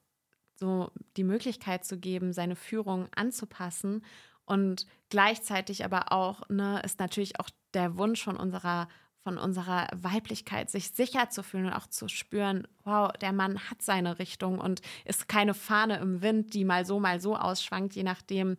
[0.56, 4.04] so die Möglichkeit zu geben, seine Führung anzupassen.
[4.46, 8.88] Und gleichzeitig aber auch ne, ist natürlich auch der Wunsch von unserer
[9.24, 13.80] von unserer Weiblichkeit, sich sicher zu fühlen und auch zu spüren, wow, der Mann hat
[13.80, 18.02] seine Richtung und ist keine Fahne im Wind, die mal so, mal so ausschwankt, je
[18.02, 18.58] nachdem,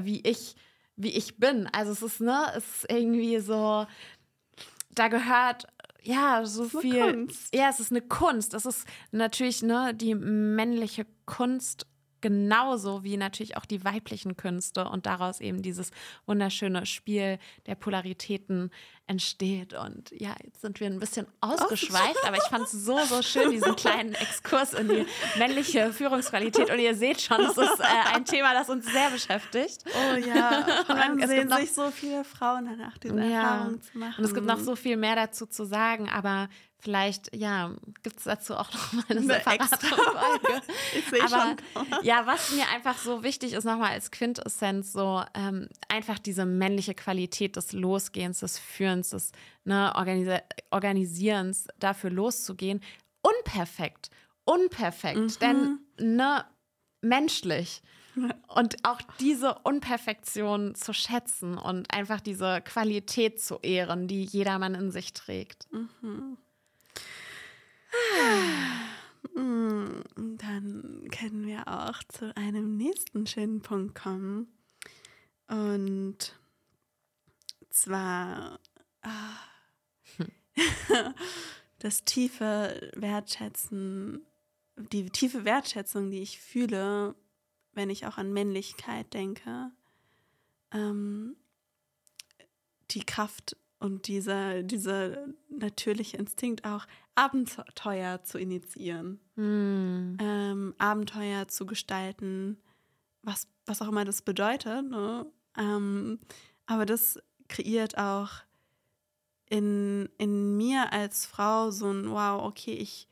[0.00, 0.54] wie ich,
[0.94, 1.66] wie ich bin.
[1.66, 3.86] Also es ist, ne, es ist irgendwie so,
[4.90, 5.66] da gehört
[6.04, 7.12] ja, so viel.
[7.12, 7.54] Kunst.
[7.54, 8.54] Ja, es ist eine Kunst.
[8.54, 11.86] Es ist natürlich ne, die männliche Kunst
[12.20, 15.90] genauso wie natürlich auch die weiblichen Künste und daraus eben dieses
[16.26, 18.70] wunderschöne Spiel der Polaritäten
[19.08, 19.72] entsteht.
[19.72, 23.50] Und ja, jetzt sind wir ein bisschen ausgeschweift, aber ich fand es so, so schön,
[23.50, 25.06] diesen kleinen Exkurs in die
[25.38, 26.70] männliche Führungsqualität.
[26.70, 29.84] Und ihr seht schon, es ist äh, ein Thema, das uns sehr beschäftigt.
[29.86, 33.24] Oh ja, und dann es sehen sich so viele Frauen danach, diese ja.
[33.24, 34.14] Erfahrung zu machen.
[34.18, 36.48] Und es gibt noch so viel mehr dazu zu sagen, aber
[36.80, 40.62] Vielleicht, ja, gibt es dazu auch noch mal eine, eine separate Folge.
[40.96, 41.56] ich sehe schon.
[42.04, 46.94] Ja, was mir einfach so wichtig ist, nochmal als Quintessenz, so ähm, einfach diese männliche
[46.94, 49.32] Qualität des Losgehens, des Führens, des
[49.64, 52.80] ne, Organis Organisierens, dafür loszugehen.
[53.22, 54.10] Unperfekt,
[54.44, 55.38] unperfekt, mhm.
[55.40, 55.78] denn
[56.16, 56.44] ne,
[57.00, 57.82] menschlich.
[58.48, 64.90] Und auch diese Unperfektion zu schätzen und einfach diese Qualität zu ehren, die jedermann in
[64.90, 65.68] sich trägt.
[65.72, 66.36] Mhm.
[69.34, 74.48] Dann können wir auch zu einem nächsten schönen Punkt kommen.
[75.48, 76.34] Und
[77.70, 78.58] zwar
[79.02, 79.36] ah,
[81.78, 84.26] das tiefe Wertschätzen,
[84.76, 87.14] die tiefe Wertschätzung, die ich fühle,
[87.72, 89.70] wenn ich auch an Männlichkeit denke.
[90.72, 91.36] Ähm,
[92.90, 100.16] die Kraft und dieser, dieser natürliche Instinkt auch, Abenteuer zu initiieren, mm.
[100.20, 102.58] ähm, Abenteuer zu gestalten,
[103.22, 104.88] was, was auch immer das bedeutet.
[104.88, 105.26] Ne?
[105.56, 106.20] Ähm,
[106.66, 108.30] aber das kreiert auch
[109.50, 113.08] in, in mir als Frau so ein, wow, okay, ich,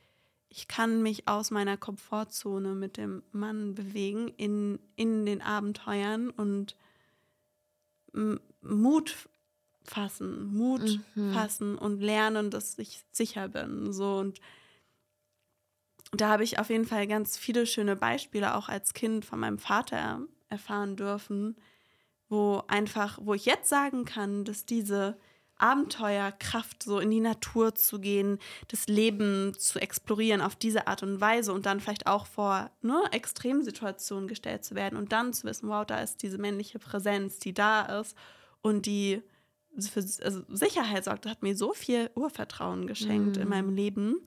[0.47, 6.77] ich kann mich aus meiner Komfortzone mit dem Mann bewegen in, in den Abenteuern und
[8.61, 9.29] Mut
[9.89, 11.33] fassen, Mut mhm.
[11.33, 13.93] fassen und lernen, dass ich sicher bin.
[13.93, 14.39] So und
[16.11, 19.59] da habe ich auf jeden Fall ganz viele schöne Beispiele auch als Kind von meinem
[19.59, 21.57] Vater erfahren dürfen,
[22.29, 25.17] wo einfach, wo ich jetzt sagen kann, dass diese
[25.59, 31.19] Abenteuerkraft, so in die Natur zu gehen, das Leben zu explorieren auf diese Art und
[31.19, 35.67] Weise und dann vielleicht auch vor ne, Extremsituationen gestellt zu werden und dann zu wissen,
[35.69, 38.15] wow, da ist diese männliche Präsenz, die da ist
[38.61, 39.23] und die
[39.77, 43.39] für also Sicherheit sorgt, hat mir so viel Urvertrauen geschenkt mm.
[43.39, 43.49] in mhm.
[43.49, 44.17] meinem Leben.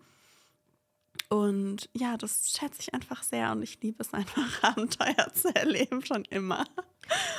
[1.28, 6.04] Und ja, das schätze ich einfach sehr und ich liebe es einfach, Abenteuer zu erleben,
[6.04, 6.64] schon immer.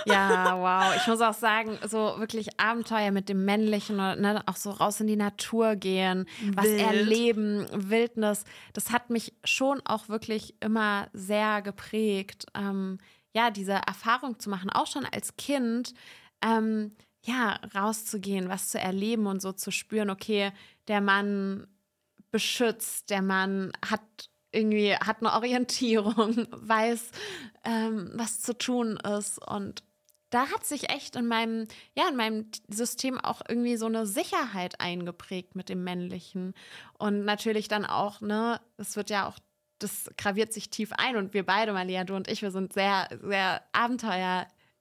[0.05, 0.57] Ja,
[0.89, 0.95] wow.
[0.95, 5.07] Ich muss auch sagen, so wirklich Abenteuer mit dem Männlichen, ne, auch so raus in
[5.07, 6.57] die Natur gehen, Wild.
[6.57, 12.45] was erleben, Wildnis, das hat mich schon auch wirklich immer sehr geprägt.
[12.53, 12.97] Ähm,
[13.33, 15.93] ja, diese Erfahrung zu machen, auch schon als Kind.
[16.41, 20.51] Ähm, ja, rauszugehen, was zu erleben und so zu spüren, okay,
[20.87, 21.67] der Mann
[22.31, 24.01] beschützt, der Mann hat
[24.51, 27.11] irgendwie, hat eine Orientierung, weiß,
[27.63, 29.83] ähm, was zu tun ist und
[30.31, 34.79] da hat sich echt in meinem, ja, in meinem System auch irgendwie so eine Sicherheit
[34.79, 36.53] eingeprägt mit dem Männlichen.
[36.97, 39.37] Und natürlich dann auch, ne, es wird ja auch,
[39.79, 43.09] das graviert sich tief ein und wir beide, Malia, du und ich, wir sind sehr,
[43.21, 43.61] sehr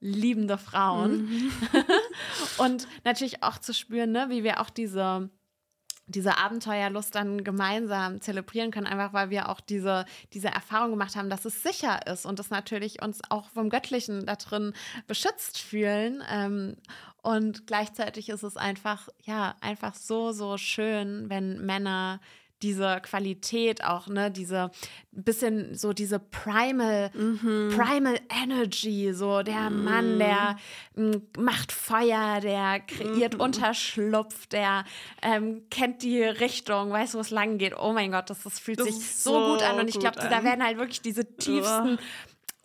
[0.01, 1.29] abenteuerliebende Frauen.
[1.29, 1.51] Mhm.
[2.57, 5.29] und natürlich auch zu spüren, ne, wie wir auch diese
[6.07, 11.29] diese Abenteuerlust dann gemeinsam zelebrieren können, einfach weil wir auch diese, diese Erfahrung gemacht haben,
[11.29, 14.73] dass es sicher ist und das natürlich uns auch vom Göttlichen da drin
[15.07, 16.21] beschützt fühlen.
[16.29, 16.75] Ähm,
[17.21, 22.19] und gleichzeitig ist es einfach, ja, einfach so, so schön, wenn Männer
[22.61, 24.71] diese Qualität auch, ne, diese
[25.11, 27.73] bisschen so diese Primal, mhm.
[27.75, 29.83] Primal Energy, so der mhm.
[29.83, 30.57] Mann, der
[30.95, 33.41] m, macht Feuer, der kreiert mhm.
[33.41, 34.85] Unterschlupf, der
[35.21, 37.77] ähm, kennt die Richtung, weiß, wo es lang geht.
[37.77, 40.19] Oh mein Gott, das, das fühlt das sich so, so gut an und ich glaube,
[40.19, 41.99] da werden halt wirklich diese tiefsten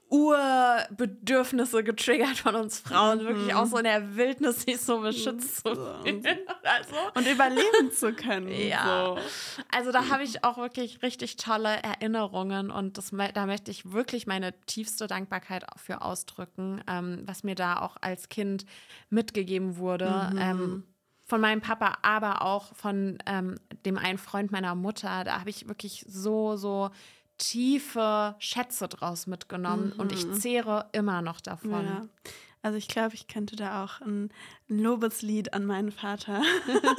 [0.09, 3.27] Urbedürfnisse getriggert von uns Frauen, mhm.
[3.27, 6.23] wirklich auch so in der Wildnis sich so beschützt zu fühlen.
[6.63, 8.49] Also, und überleben zu können.
[8.49, 9.15] Ja.
[9.15, 9.19] So.
[9.71, 14.27] Also da habe ich auch wirklich richtig tolle Erinnerungen und das, da möchte ich wirklich
[14.27, 18.67] meine tiefste Dankbarkeit für ausdrücken, ähm, was mir da auch als Kind
[19.11, 20.31] mitgegeben wurde.
[20.33, 20.39] Mhm.
[20.39, 20.85] Ähm,
[21.25, 25.25] von meinem Papa, aber auch von ähm, dem einen Freund meiner Mutter.
[25.25, 26.91] Da habe ich wirklich so, so
[27.39, 30.01] tiefe Schätze draus mitgenommen mhm.
[30.01, 30.35] und ich mhm.
[30.35, 31.85] zehre immer noch davon.
[31.85, 32.09] Ja.
[32.63, 34.31] Also ich glaube, ich könnte da auch ein,
[34.69, 36.43] ein Lobeslied an meinen Vater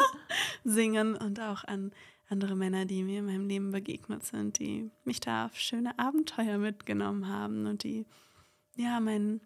[0.64, 1.92] singen und auch an
[2.30, 6.58] andere Männer, die mir in meinem Leben begegnet sind, die mich da auf schöne Abenteuer
[6.58, 8.06] mitgenommen haben und die
[8.76, 9.42] ja mein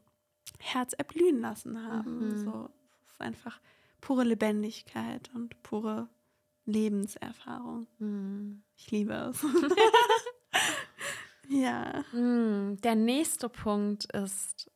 [0.59, 2.29] Herz erblühen lassen haben.
[2.29, 2.43] Mhm.
[2.43, 2.69] So
[3.19, 3.59] einfach
[4.01, 6.09] pure Lebendigkeit und pure
[6.65, 7.87] Lebenserfahrung.
[7.99, 8.63] Mhm.
[8.75, 9.45] Ich liebe es.
[11.51, 12.03] ja.
[12.11, 14.71] Hm, der nächste Punkt ist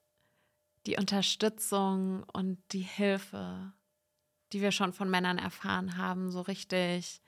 [0.86, 3.74] die Unterstützung und die Hilfe,
[4.52, 7.22] die wir schon von Männern erfahren haben, so richtig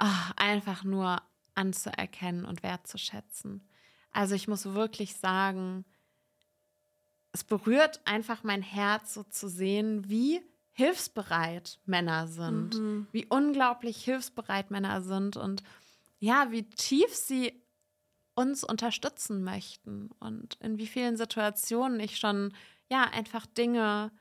[0.00, 1.20] oh, einfach nur
[1.54, 3.66] anzuerkennen und wertzuschätzen.
[4.12, 5.84] Also ich muss wirklich sagen,
[7.32, 10.40] es berührt einfach mein Herz, so zu sehen, wie
[10.72, 13.06] hilfsbereit Männer sind, mhm.
[13.12, 15.62] wie unglaublich hilfsbereit Männer sind und
[16.18, 17.62] ja, wie tief sie
[18.36, 22.52] uns unterstützen möchten und in wie vielen Situationen ich schon
[22.88, 24.12] ja einfach Dinge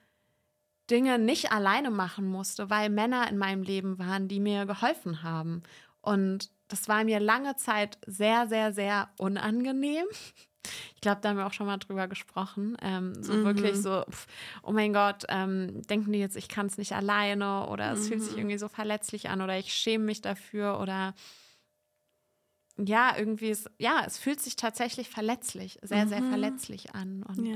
[0.89, 5.61] Dinge nicht alleine machen musste, weil Männer in meinem Leben waren, die mir geholfen haben
[6.01, 10.05] und das war mir lange Zeit sehr, sehr, sehr unangenehm.
[10.95, 12.75] Ich glaube, da haben wir auch schon mal drüber gesprochen.
[12.81, 13.45] Ähm, so mhm.
[13.45, 14.25] wirklich so, pf,
[14.63, 18.07] oh mein Gott, ähm, denken die jetzt, ich kann es nicht alleine oder es mhm.
[18.07, 18.39] fühlt sich mhm.
[18.39, 21.13] irgendwie so verletzlich an oder ich schäme mich dafür oder
[22.77, 26.09] ja, irgendwie ist, ja, es fühlt sich tatsächlich verletzlich, sehr, mhm.
[26.09, 27.23] sehr verletzlich an.
[27.23, 27.55] Und ja.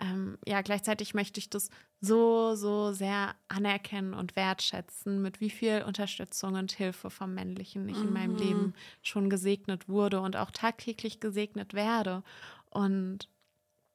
[0.00, 1.70] Ähm, ja, gleichzeitig möchte ich das
[2.00, 7.96] so, so sehr anerkennen und wertschätzen, mit wie viel Unterstützung und Hilfe vom Männlichen ich
[7.96, 8.08] mhm.
[8.08, 8.38] in meinem mhm.
[8.38, 12.22] Leben schon gesegnet wurde und auch tagtäglich gesegnet werde.
[12.70, 13.28] Und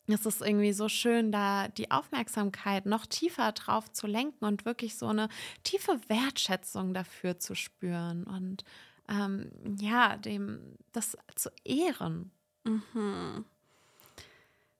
[0.07, 4.97] es ist irgendwie so schön, da die Aufmerksamkeit noch tiefer drauf zu lenken und wirklich
[4.97, 5.29] so eine
[5.63, 8.65] tiefe Wertschätzung dafür zu spüren und
[9.09, 12.31] ähm, ja, dem das zu ehren.
[12.63, 13.45] Mhm.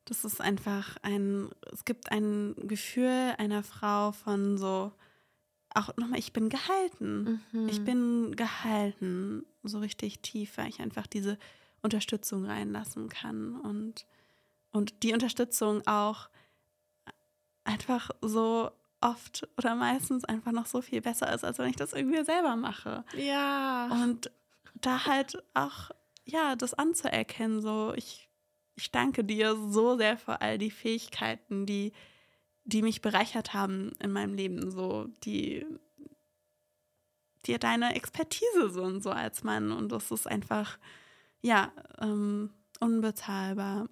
[0.05, 4.91] Das ist einfach ein, es gibt ein Gefühl einer Frau von so,
[5.73, 7.41] auch nochmal, ich bin gehalten.
[7.51, 7.69] Mhm.
[7.69, 11.37] Ich bin gehalten, so richtig tief, weil ich einfach diese
[11.81, 14.05] Unterstützung reinlassen kann und,
[14.71, 16.29] und die Unterstützung auch
[17.63, 18.71] einfach so
[19.03, 22.55] oft oder meistens einfach noch so viel besser ist, als wenn ich das irgendwie selber
[22.55, 23.03] mache.
[23.15, 23.89] Ja.
[23.91, 24.31] Und
[24.75, 25.91] da halt auch,
[26.25, 28.29] ja, das anzuerkennen, so, ich,
[28.75, 31.93] ich danke dir so sehr für all die Fähigkeiten, die,
[32.65, 35.65] die mich bereichert haben in meinem Leben, so, die,
[37.45, 39.71] dir deine Expertise so und so als Mann.
[39.71, 40.77] Und das ist einfach,
[41.41, 43.87] ja, ähm, unbezahlbar.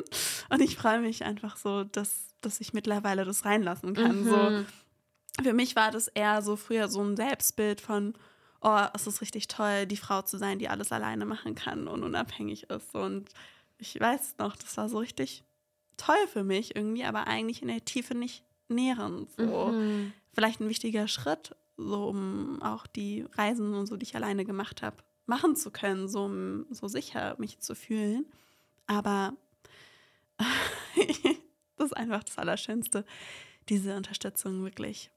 [0.50, 4.24] und ich freue mich einfach so, dass, dass ich mittlerweile das reinlassen kann.
[4.24, 4.28] Mhm.
[4.28, 4.64] So,
[5.42, 8.14] für mich war das eher so früher so ein Selbstbild von,
[8.60, 12.02] oh, es ist richtig toll, die Frau zu sein, die alles alleine machen kann und
[12.02, 12.94] unabhängig ist.
[12.94, 13.28] Und
[13.78, 15.44] ich weiß noch, das war so richtig
[15.96, 19.30] toll für mich irgendwie, aber eigentlich in der Tiefe nicht nährend.
[19.36, 19.68] So.
[19.68, 20.12] Mhm.
[20.32, 24.82] Vielleicht ein wichtiger Schritt, so um auch die Reisen und so, die ich alleine gemacht
[24.82, 28.26] habe, machen zu können, so, um so sicher mich zu fühlen.
[28.86, 29.34] Aber
[31.76, 33.04] das ist einfach das Allerschönste,
[33.68, 35.10] diese Unterstützung wirklich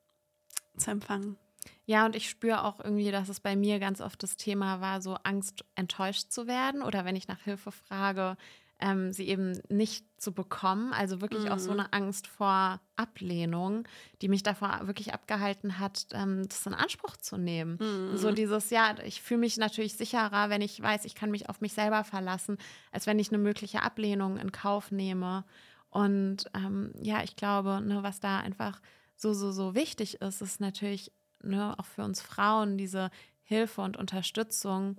[0.77, 1.37] zu empfangen.
[1.85, 5.01] Ja, und ich spüre auch irgendwie, dass es bei mir ganz oft das Thema war,
[5.01, 8.37] so Angst, enttäuscht zu werden oder wenn ich nach Hilfe frage,
[8.79, 10.93] ähm, sie eben nicht zu bekommen.
[10.93, 11.51] Also wirklich mhm.
[11.51, 11.81] auch so mhm.
[11.81, 13.87] eine Angst vor Ablehnung,
[14.21, 17.77] die mich davor wirklich abgehalten hat, ähm, das in Anspruch zu nehmen.
[17.79, 18.17] Mhm.
[18.17, 21.59] So dieses, ja, ich fühle mich natürlich sicherer, wenn ich weiß, ich kann mich auf
[21.59, 22.57] mich selber verlassen,
[22.91, 25.43] als wenn ich eine mögliche Ablehnung in Kauf nehme.
[25.89, 28.81] Und ähm, ja, ich glaube, ne, was da einfach
[29.15, 31.11] so, so, so wichtig ist, ist natürlich
[31.41, 33.09] ne, auch für uns Frauen diese
[33.41, 34.97] Hilfe und Unterstützung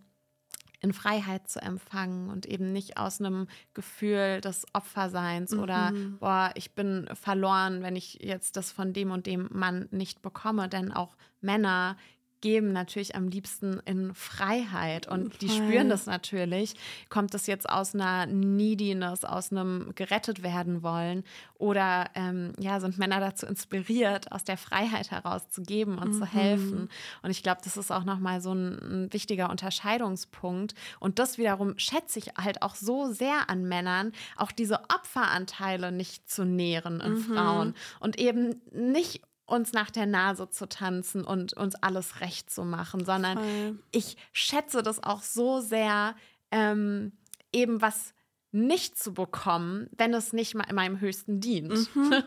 [0.80, 5.60] in Freiheit zu empfangen und eben nicht aus einem Gefühl des Opferseins mhm.
[5.60, 10.22] oder, boah, ich bin verloren, wenn ich jetzt das von dem und dem Mann nicht
[10.22, 10.68] bekomme.
[10.68, 11.96] Denn auch Männer
[12.40, 16.74] geben natürlich am liebsten in Freiheit und die spüren das natürlich.
[17.08, 21.24] Kommt das jetzt aus einer Neediness, aus einem gerettet werden wollen
[21.58, 26.18] oder ähm, ja, sind Männer dazu inspiriert, aus der Freiheit heraus zu geben und mhm.
[26.18, 26.88] zu helfen.
[27.22, 30.74] Und ich glaube, das ist auch nochmal so ein, ein wichtiger Unterscheidungspunkt.
[30.98, 36.30] Und das wiederum schätze ich halt auch so sehr an Männern, auch diese Opferanteile nicht
[36.30, 37.20] zu nähren in mhm.
[37.20, 42.64] Frauen und eben nicht uns nach der Nase zu tanzen und uns alles recht zu
[42.64, 43.78] machen, sondern Voll.
[43.92, 46.14] ich schätze das auch so sehr,
[46.50, 47.12] ähm,
[47.52, 48.14] eben was
[48.52, 51.94] nicht zu bekommen, wenn es nicht mal in meinem höchsten dient.
[51.94, 52.22] Mhm.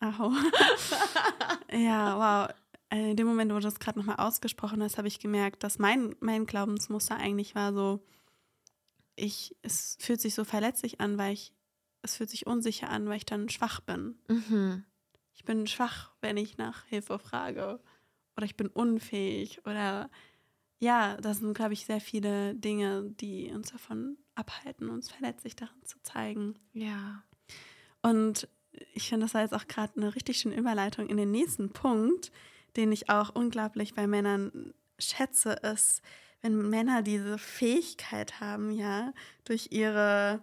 [1.72, 2.54] ja, wow.
[2.92, 6.16] In dem Moment, wo du das gerade nochmal ausgesprochen hast, habe ich gemerkt, dass mein,
[6.20, 8.04] mein Glaubensmuster eigentlich war so,
[9.14, 11.52] ich, es fühlt sich so verletzlich an, weil ich,
[12.02, 14.18] es fühlt sich unsicher an, weil ich dann schwach bin.
[14.28, 14.84] Mhm
[15.40, 17.80] ich bin schwach, wenn ich nach Hilfe frage.
[18.36, 19.64] Oder ich bin unfähig.
[19.64, 20.10] Oder
[20.80, 25.82] ja, das sind, glaube ich, sehr viele Dinge, die uns davon abhalten, uns verletzlich daran
[25.82, 26.58] zu zeigen.
[26.74, 27.24] Ja.
[28.02, 28.48] Und
[28.92, 32.30] ich finde, das war jetzt auch gerade eine richtig schöne Überleitung in den nächsten Punkt,
[32.76, 36.02] den ich auch unglaublich bei Männern schätze, ist,
[36.42, 39.14] wenn Männer diese Fähigkeit haben, ja,
[39.44, 40.42] durch ihre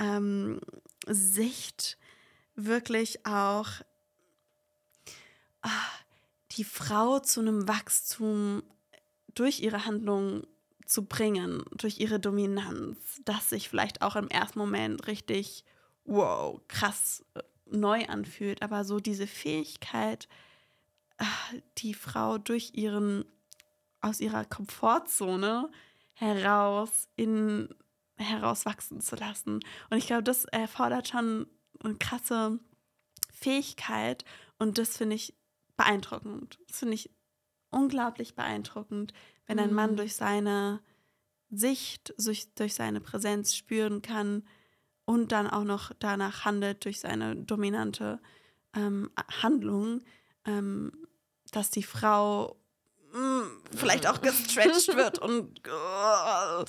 [0.00, 0.60] ähm,
[1.06, 1.96] Sicht
[2.56, 3.68] wirklich auch
[6.52, 8.62] die Frau zu einem Wachstum
[9.34, 10.46] durch ihre Handlung
[10.86, 15.64] zu bringen, durch ihre Dominanz, dass sich vielleicht auch im ersten Moment richtig,
[16.04, 20.28] wow, krass äh, neu anfühlt, aber so diese Fähigkeit,
[21.18, 21.24] äh,
[21.78, 23.24] die Frau durch ihren,
[24.00, 25.70] aus ihrer Komfortzone
[26.14, 27.68] heraus in,
[28.16, 29.60] herauswachsen zu lassen.
[29.90, 31.46] Und ich glaube, das erfordert schon
[31.82, 32.58] eine krasse
[33.32, 34.24] Fähigkeit
[34.58, 35.34] und das finde ich
[35.76, 36.58] beeindruckend.
[36.68, 37.10] Das finde ich
[37.70, 39.12] unglaublich beeindruckend,
[39.46, 39.96] wenn ein Mann mhm.
[39.96, 40.80] durch seine
[41.50, 44.44] Sicht, durch, durch seine Präsenz spüren kann
[45.04, 48.20] und dann auch noch danach handelt durch seine dominante
[48.74, 49.10] ähm,
[49.42, 50.02] Handlung,
[50.44, 50.92] ähm,
[51.52, 52.56] dass die Frau
[53.74, 56.64] vielleicht auch gestretched wird und oh,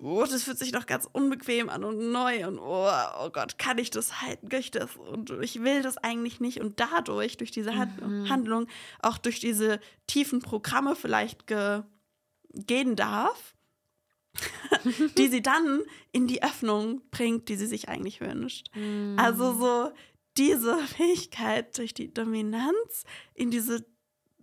[0.00, 3.78] oh, das fühlt sich doch ganz unbequem an und neu und oh, oh Gott, kann
[3.78, 7.50] ich das halten, kann ich das und ich will das eigentlich nicht und dadurch, durch
[7.50, 8.28] diese mhm.
[8.28, 8.66] Handlung,
[9.00, 11.82] auch durch diese tiefen Programme vielleicht ge
[12.52, 13.54] gehen darf,
[15.18, 18.74] die sie dann in die Öffnung bringt, die sie sich eigentlich wünscht.
[18.74, 19.16] Mhm.
[19.18, 19.92] Also so
[20.36, 23.84] diese Fähigkeit durch die Dominanz in diese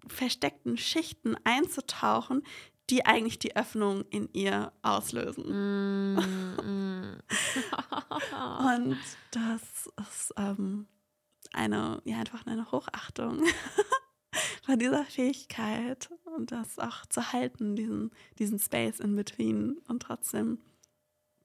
[0.10, 2.44] versteckten Schichten einzutauchen,
[2.90, 5.46] die eigentlich die Öffnung in ihr auslösen.
[5.46, 7.22] Mm, mm.
[8.76, 8.98] und
[9.32, 10.88] das ist ähm,
[11.54, 13.44] eine, ja, einfach eine Hochachtung
[14.64, 20.60] von dieser Fähigkeit und das auch zu halten, diesen, diesen Space in between und trotzdem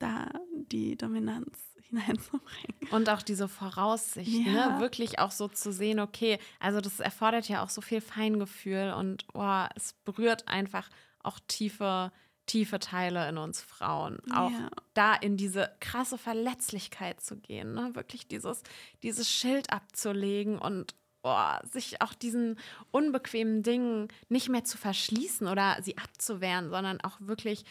[0.02, 2.90] da die Dominanz hineinzubringen.
[2.90, 4.74] Und auch diese Voraussicht, ja.
[4.74, 4.80] ne?
[4.80, 9.26] wirklich auch so zu sehen, okay, also das erfordert ja auch so viel Feingefühl und
[9.34, 10.88] oh, es berührt einfach
[11.22, 12.10] auch tiefe,
[12.46, 14.18] tiefe Teile in uns Frauen.
[14.34, 14.70] Auch ja.
[14.94, 17.94] da in diese krasse Verletzlichkeit zu gehen, ne?
[17.94, 18.62] wirklich dieses,
[19.02, 22.58] dieses Schild abzulegen und oh, sich auch diesen
[22.90, 27.64] unbequemen Dingen nicht mehr zu verschließen oder sie abzuwehren, sondern auch wirklich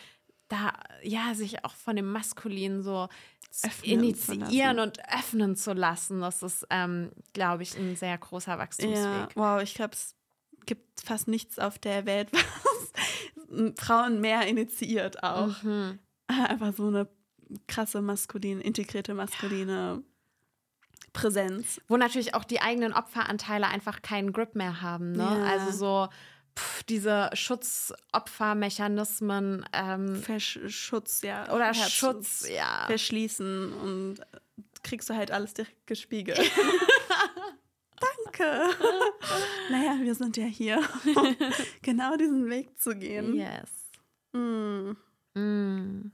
[0.52, 3.08] da, ja, sich auch von dem Maskulinen so
[3.64, 6.22] öffnen initiieren und öffnen zu lassen.
[6.22, 8.98] Das ist, ähm, glaube ich, ein sehr großer Wachstumsweg.
[8.98, 10.16] Ja, wow, ich glaube, es
[10.66, 15.62] gibt fast nichts auf der Welt, was Frauen mehr initiiert auch.
[15.64, 16.00] Mhm.
[16.28, 17.08] Einfach so eine
[17.68, 20.00] krasse maskuline, integrierte maskuline ja.
[21.14, 21.82] Präsenz.
[21.88, 25.12] Wo natürlich auch die eigenen Opferanteile einfach keinen Grip mehr haben.
[25.12, 25.24] Ne?
[25.24, 25.44] Ja.
[25.44, 26.10] Also so
[26.58, 29.66] pff, diese Schutzopfermechanismen.
[29.74, 31.54] Ähm, Verschutz, ja.
[31.54, 32.86] Oder Herz Schutz, ja.
[32.88, 34.20] Verschließen und
[34.84, 36.40] kriegst du halt alles direkt gespiegelt.
[38.02, 38.44] Danke.
[39.72, 40.82] naja, wir sind ja hier,
[41.16, 41.36] um
[41.82, 43.36] genau diesen Weg zu gehen.
[43.36, 43.92] Yes.
[44.34, 44.92] Mm.
[45.34, 46.12] Mm.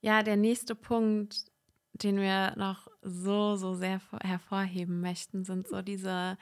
[0.00, 1.46] Ja, der nächste Punkt,
[1.92, 6.38] den wir noch so, so sehr hervorheben möchten, sind so diese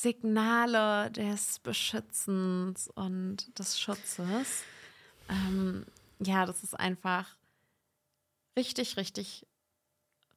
[0.00, 4.62] Signale des Beschützens und des Schutzes.
[5.28, 5.86] Ähm,
[6.20, 7.36] ja, das ist einfach
[8.56, 9.44] richtig, richtig,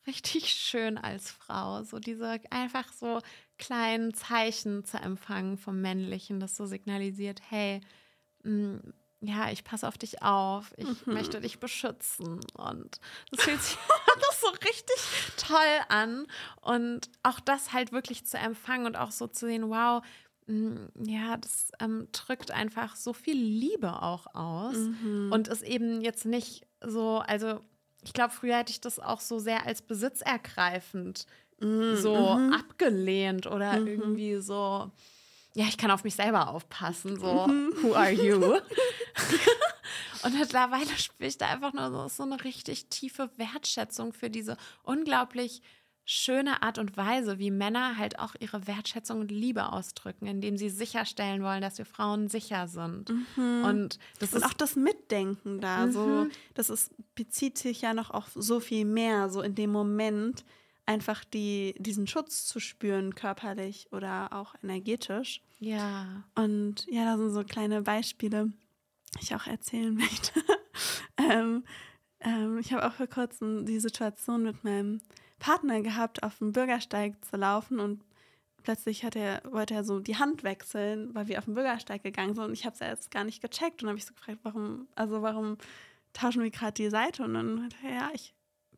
[0.08, 1.84] richtig schön als Frau.
[1.84, 3.22] So diese einfach so
[3.60, 7.82] kleinen Zeichen zu empfangen vom Männlichen, das so signalisiert, hey,
[8.44, 8.78] mm,
[9.22, 11.14] ja, ich passe auf dich auf, ich mhm.
[11.14, 12.40] möchte dich beschützen.
[12.56, 13.00] Und
[13.30, 13.78] das fühlt sich
[14.30, 16.28] das so richtig toll an.
[16.62, 20.04] Und auch das halt wirklich zu empfangen und auch so zu sehen, wow,
[20.48, 24.76] mm, ja, das ähm, drückt einfach so viel Liebe auch aus.
[24.76, 25.32] Mhm.
[25.32, 27.60] Und ist eben jetzt nicht so, also
[28.04, 31.28] ich glaube, früher hätte ich das auch so sehr als besitzergreifend
[31.60, 31.96] mhm.
[31.96, 33.88] so abgelehnt oder mhm.
[33.88, 34.92] irgendwie so
[35.54, 37.74] ja, ich kann auf mich selber aufpassen, so, mhm.
[37.82, 38.40] who are you?
[40.24, 44.58] und mittlerweile spüre ich da einfach nur so, so eine richtig tiefe Wertschätzung für diese
[44.84, 45.62] unglaublich
[46.06, 50.70] schöne Art und Weise, wie Männer halt auch ihre Wertschätzung und Liebe ausdrücken, indem sie
[50.70, 53.10] sicherstellen wollen, dass wir Frauen sicher sind.
[53.36, 53.64] Mhm.
[53.64, 55.92] Und das und ist auch das Mitdenken da, mhm.
[55.92, 60.44] so das ist, bezieht sich ja noch auf so viel mehr, so in dem Moment,
[60.86, 65.42] einfach die, diesen Schutz zu spüren, körperlich oder auch energetisch.
[65.60, 66.24] Ja.
[66.36, 68.52] Und ja, da sind so kleine Beispiele,
[69.16, 70.42] die ich auch erzählen möchte.
[71.18, 71.64] ähm,
[72.20, 75.02] ähm, ich habe auch vor kurzem die Situation mit meinem
[75.40, 78.04] Partner gehabt, auf dem Bürgersteig zu laufen und
[78.64, 82.36] plötzlich hat er, wollte er so die Hand wechseln, weil wir auf dem Bürgersteig gegangen
[82.36, 84.88] sind und ich habe es erst gar nicht gecheckt und habe ich so gefragt, warum,
[84.96, 85.58] also warum
[86.14, 88.34] tauschen wir gerade die Seite und dann hat er, ja, ich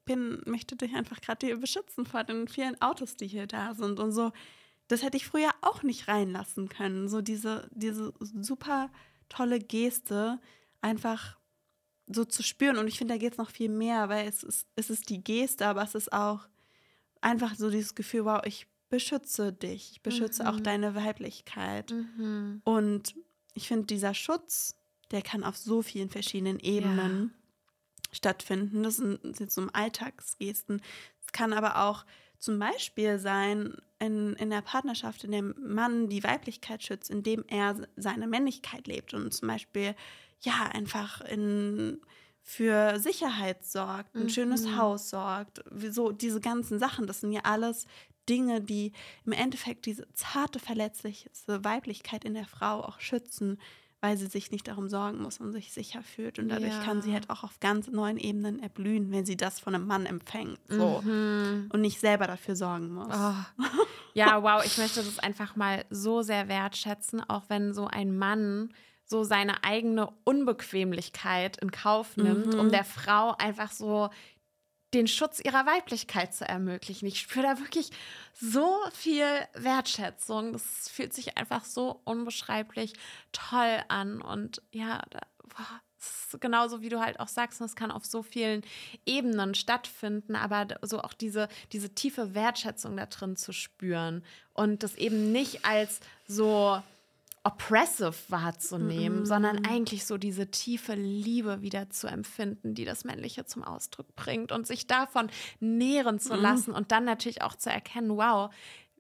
[0.06, 4.00] bin, möchte dich einfach gerade hier beschützen vor den vielen Autos, die hier da sind
[4.00, 4.32] und so.
[4.88, 7.08] Das hätte ich früher auch nicht reinlassen können.
[7.08, 8.92] So diese, diese super
[9.30, 10.40] tolle Geste
[10.82, 11.38] einfach
[12.08, 12.78] so zu spüren.
[12.78, 15.24] Und ich finde, da geht es noch viel mehr, weil es ist, es ist die
[15.24, 16.48] Geste, aber es ist auch
[17.22, 20.50] einfach so dieses Gefühl, wow, ich beschütze dich, ich beschütze mhm.
[20.50, 21.92] auch deine Weiblichkeit.
[21.92, 22.62] Mhm.
[22.64, 23.16] Und
[23.54, 24.76] ich finde, dieser Schutz,
[25.12, 27.34] der kann auf so vielen verschiedenen Ebenen
[28.14, 28.84] stattfinden.
[28.84, 30.82] Das sind jetzt so Alltagsgesten.
[31.26, 32.06] Es kann aber auch
[32.40, 37.88] zum Beispiel sein, in, in der Partnerschaft, in dem Mann die Weiblichkeit schützt, indem er
[37.96, 39.96] seine Männlichkeit lebt und zum Beispiel
[40.42, 42.02] ja einfach in,
[42.42, 44.30] für Sicherheit sorgt, ein mhm.
[44.30, 47.86] schönes Haus sorgt, so diese ganzen Sachen, das sind ja alles
[48.28, 48.92] Dinge, die
[49.26, 53.58] im Endeffekt diese zarte, verletzliche Weiblichkeit in der Frau auch schützen,
[54.04, 56.38] weil sie sich nicht darum sorgen muss und sich sicher fühlt.
[56.38, 56.84] Und dadurch ja.
[56.84, 60.06] kann sie halt auch auf ganz neuen Ebenen erblühen, wenn sie das von einem Mann
[60.06, 60.60] empfängt.
[60.68, 61.02] So.
[61.02, 61.70] Mhm.
[61.72, 63.16] Und nicht selber dafür sorgen muss.
[63.16, 63.64] Oh.
[64.14, 68.74] Ja, wow, ich möchte das einfach mal so sehr wertschätzen, auch wenn so ein Mann
[69.06, 72.60] so seine eigene Unbequemlichkeit in Kauf nimmt, mhm.
[72.60, 74.10] um der Frau einfach so
[74.94, 77.06] den Schutz ihrer Weiblichkeit zu ermöglichen.
[77.06, 77.90] Ich spüre da wirklich
[78.34, 80.54] so viel Wertschätzung.
[80.54, 82.94] Das fühlt sich einfach so unbeschreiblich
[83.32, 84.22] toll an.
[84.22, 85.82] Und ja, da, boah,
[86.40, 88.64] genauso wie du halt auch sagst, es kann auf so vielen
[89.06, 94.24] Ebenen stattfinden, aber so auch diese, diese tiefe Wertschätzung da drin zu spüren
[94.54, 96.82] und das eben nicht als so
[97.44, 99.28] oppressive wahrzunehmen, mm -hmm.
[99.28, 104.52] sondern eigentlich so diese tiefe Liebe wieder zu empfinden, die das Männliche zum Ausdruck bringt
[104.52, 105.30] und sich davon
[105.60, 106.42] nähren zu mm.
[106.42, 108.54] lassen und dann natürlich auch zu erkennen, wow,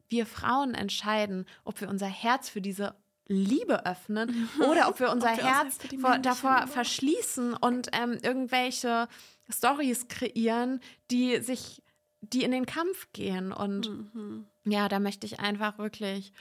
[0.09, 2.95] wir Frauen entscheiden, ob wir unser Herz für diese
[3.27, 6.71] Liebe öffnen oder ob wir unser ob wir Herz vor, davor Liebe.
[6.71, 9.07] verschließen und ähm, irgendwelche
[9.49, 10.81] Stories kreieren,
[11.11, 11.81] die sich,
[12.19, 13.53] die in den Kampf gehen.
[13.53, 14.71] Und mm -hmm.
[14.71, 16.33] ja, da möchte ich einfach wirklich,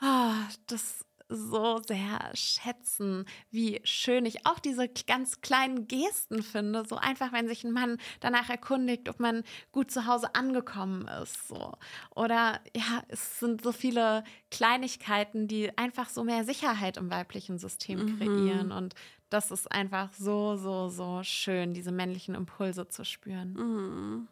[0.00, 0.34] ah,
[0.68, 6.84] das so sehr schätzen, wie schön ich auch diese ganz kleinen Gesten finde.
[6.86, 11.48] So einfach, wenn sich ein Mann danach erkundigt, ob man gut zu Hause angekommen ist.
[11.48, 11.72] So.
[12.14, 18.04] Oder ja, es sind so viele Kleinigkeiten, die einfach so mehr Sicherheit im weiblichen System
[18.04, 18.18] mhm.
[18.18, 18.72] kreieren.
[18.72, 18.94] Und
[19.28, 23.52] das ist einfach so, so, so schön, diese männlichen Impulse zu spüren.
[23.52, 24.28] Mhm.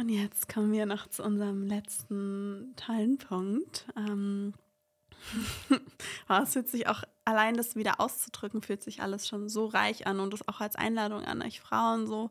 [0.00, 3.86] Und jetzt kommen wir noch zu unserem letzten Teilenpunkt.
[3.96, 4.54] Ähm,
[6.28, 10.06] oh, es fühlt sich auch allein das wieder auszudrücken, fühlt sich alles schon so reich
[10.06, 12.30] an und das auch als Einladung an euch Frauen so,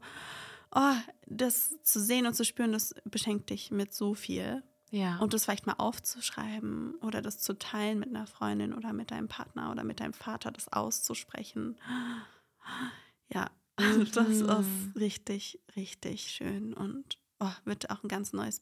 [0.74, 0.94] oh,
[1.26, 4.64] das zu sehen und zu spüren, das beschenkt dich mit so viel.
[4.90, 5.18] Ja.
[5.18, 9.28] Und das vielleicht mal aufzuschreiben oder das zu teilen mit einer Freundin oder mit deinem
[9.28, 11.78] Partner oder mit deinem Vater, das auszusprechen.
[13.28, 13.50] Ja,
[14.14, 14.94] das ist mhm.
[14.96, 18.62] richtig, richtig schön und oh, wird auch ein ganz neues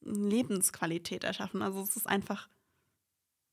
[0.00, 1.62] Lebensqualität erschaffen.
[1.62, 2.48] Also es ist einfach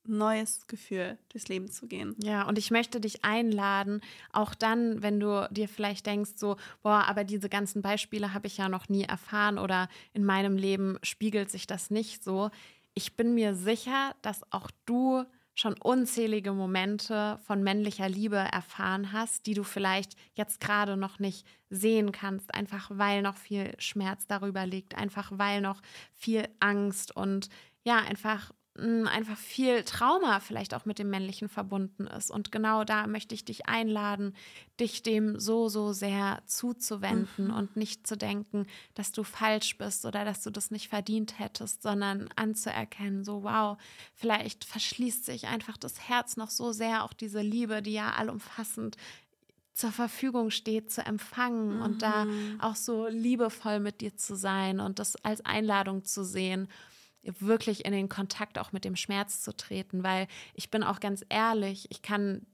[0.08, 2.16] ein neues Gefühl, durchs Leben zu gehen.
[2.22, 4.00] Ja, und ich möchte dich einladen,
[4.32, 8.56] auch dann, wenn du dir vielleicht denkst, so, boah, aber diese ganzen Beispiele habe ich
[8.56, 12.50] ja noch nie erfahren oder in meinem Leben spiegelt sich das nicht so.
[12.94, 15.24] Ich bin mir sicher, dass auch du
[15.56, 21.46] schon unzählige Momente von männlicher Liebe erfahren hast, die du vielleicht jetzt gerade noch nicht
[21.70, 25.80] sehen kannst, einfach weil noch viel Schmerz darüber liegt, einfach weil noch
[26.14, 27.48] viel Angst und
[27.84, 32.30] ja, einfach einfach viel Trauma vielleicht auch mit dem Männlichen verbunden ist.
[32.30, 34.34] Und genau da möchte ich dich einladen,
[34.78, 37.54] dich dem so, so sehr zuzuwenden mhm.
[37.54, 41.82] und nicht zu denken, dass du falsch bist oder dass du das nicht verdient hättest,
[41.82, 43.78] sondern anzuerkennen, so wow,
[44.14, 48.96] vielleicht verschließt sich einfach das Herz noch so sehr, auch diese Liebe, die ja allumfassend
[49.72, 51.82] zur Verfügung steht, zu empfangen mhm.
[51.82, 52.60] und da mhm.
[52.60, 56.68] auch so liebevoll mit dir zu sein und das als Einladung zu sehen
[57.38, 61.24] wirklich in den Kontakt auch mit dem Schmerz zu treten, weil ich bin auch ganz
[61.28, 62.46] ehrlich, ich kann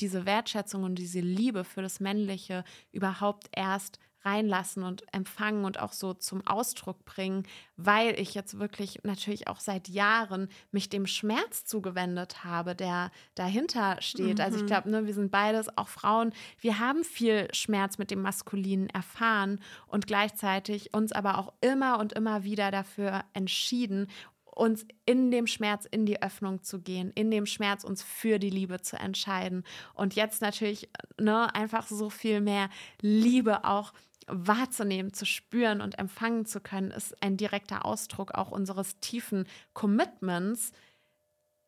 [0.00, 5.92] diese Wertschätzung und diese Liebe für das Männliche überhaupt erst reinlassen und empfangen und auch
[5.92, 7.44] so zum Ausdruck bringen,
[7.76, 14.00] weil ich jetzt wirklich natürlich auch seit Jahren mich dem Schmerz zugewendet habe, der dahinter
[14.00, 14.38] steht.
[14.38, 14.44] Mhm.
[14.44, 14.68] Also ich mhm.
[14.68, 16.32] glaube, ne, wir sind beides auch Frauen.
[16.60, 22.12] Wir haben viel Schmerz mit dem Maskulinen erfahren und gleichzeitig uns aber auch immer und
[22.12, 24.08] immer wieder dafür entschieden,
[24.54, 28.50] uns in dem Schmerz in die Öffnung zu gehen, in dem Schmerz uns für die
[28.50, 29.64] Liebe zu entscheiden.
[29.94, 30.88] Und jetzt natürlich
[31.20, 32.70] ne, einfach so viel mehr
[33.00, 33.92] Liebe auch
[34.26, 40.72] wahrzunehmen, zu spüren und empfangen zu können, ist ein direkter Ausdruck auch unseres tiefen Commitments,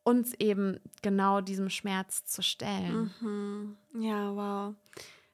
[0.05, 3.11] uns eben genau diesem Schmerz zu stellen.
[3.21, 3.77] Mhm.
[4.01, 4.75] Ja, wow.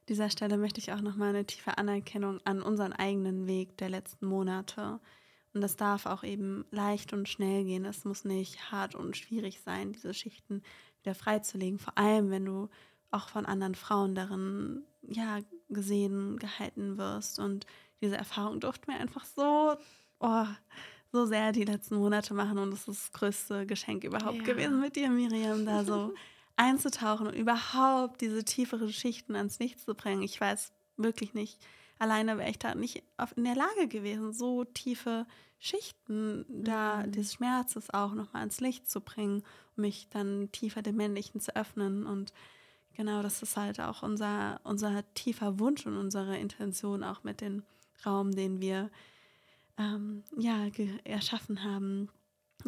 [0.09, 4.25] Dieser Stelle möchte ich auch nochmal eine tiefe Anerkennung an unseren eigenen Weg der letzten
[4.25, 4.99] Monate.
[5.53, 7.85] Und das darf auch eben leicht und schnell gehen.
[7.85, 10.63] Es muss nicht hart und schwierig sein, diese Schichten
[11.01, 11.79] wieder freizulegen.
[11.79, 12.69] Vor allem, wenn du
[13.11, 15.39] auch von anderen Frauen darin ja,
[15.69, 17.39] gesehen, gehalten wirst.
[17.39, 17.65] Und
[18.01, 19.75] diese Erfahrung durften wir einfach so,
[20.19, 20.45] oh,
[21.11, 22.57] so sehr die letzten Monate machen.
[22.57, 24.43] Und es ist das größte Geschenk überhaupt ja.
[24.43, 26.13] gewesen mit dir, Miriam, da so
[26.55, 30.21] einzutauchen und überhaupt diese tieferen Schichten ans Licht zu bringen.
[30.21, 31.59] Ich weiß wirklich nicht,
[31.99, 33.03] alleine wäre ich da nicht
[33.35, 35.25] in der Lage gewesen, so tiefe
[35.59, 37.11] Schichten da mhm.
[37.13, 39.43] des Schmerzes auch nochmal ans Licht zu bringen,
[39.77, 42.33] um mich dann tiefer dem Männlichen zu öffnen und
[42.95, 47.63] genau, das ist halt auch unser, unser tiefer Wunsch und unsere Intention auch mit dem
[48.05, 48.89] Raum, den wir
[49.77, 50.67] ähm, ja,
[51.03, 52.09] erschaffen haben.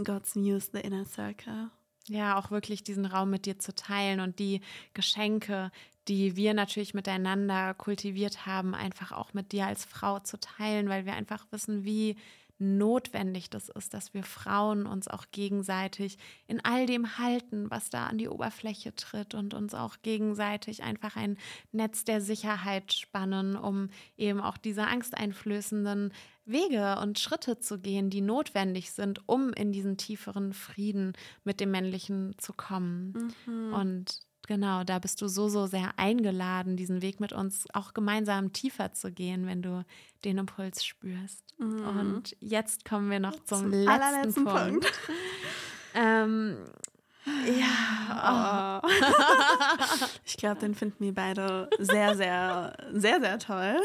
[0.04, 1.70] God's Muse, the Inner Circle.
[2.08, 4.62] Ja, auch wirklich diesen Raum mit dir zu teilen und die
[4.94, 5.72] Geschenke,
[6.08, 11.06] die wir natürlich miteinander kultiviert haben, einfach auch mit dir als Frau zu teilen, weil
[11.06, 12.16] wir einfach wissen, wie
[12.58, 18.08] notwendig das ist, dass wir Frauen uns auch gegenseitig in all dem halten, was da
[18.08, 21.38] an die Oberfläche tritt und uns auch gegenseitig einfach ein
[21.72, 26.14] Netz der Sicherheit spannen, um eben auch diese angsteinflößenden
[26.46, 31.72] Wege und Schritte zu gehen, die notwendig sind, um in diesen tieferen Frieden mit dem
[31.72, 33.34] Männlichen zu kommen.
[33.46, 33.74] Mhm.
[33.74, 38.54] Und Genau, da bist du so, so sehr eingeladen, diesen Weg mit uns auch gemeinsam
[38.54, 39.84] tiefer zu gehen, wenn du
[40.24, 41.44] den Impuls spürst.
[41.58, 41.88] Mhm.
[41.88, 44.56] Und jetzt kommen wir noch zum, zum letzten Punkt.
[44.56, 44.94] Punkt.
[45.96, 46.58] ähm,
[47.26, 48.82] ja.
[48.84, 48.88] Oh.
[50.26, 53.78] ich glaube, den finden wir beide sehr, sehr, sehr, sehr toll.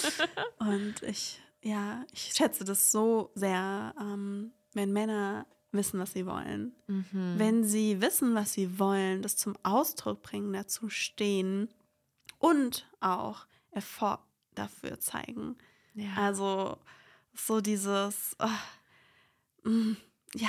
[0.58, 6.74] Und ich, ja, ich schätze das so sehr, ähm, wenn Männer wissen, was sie wollen.
[6.86, 7.34] Mhm.
[7.36, 11.68] Wenn sie wissen, was sie wollen, das zum Ausdruck bringen, dazu stehen
[12.38, 14.20] und auch Effort
[14.54, 15.56] dafür zeigen.
[15.94, 16.14] Ja.
[16.16, 16.78] Also
[17.34, 19.68] so dieses, oh,
[20.34, 20.48] ja,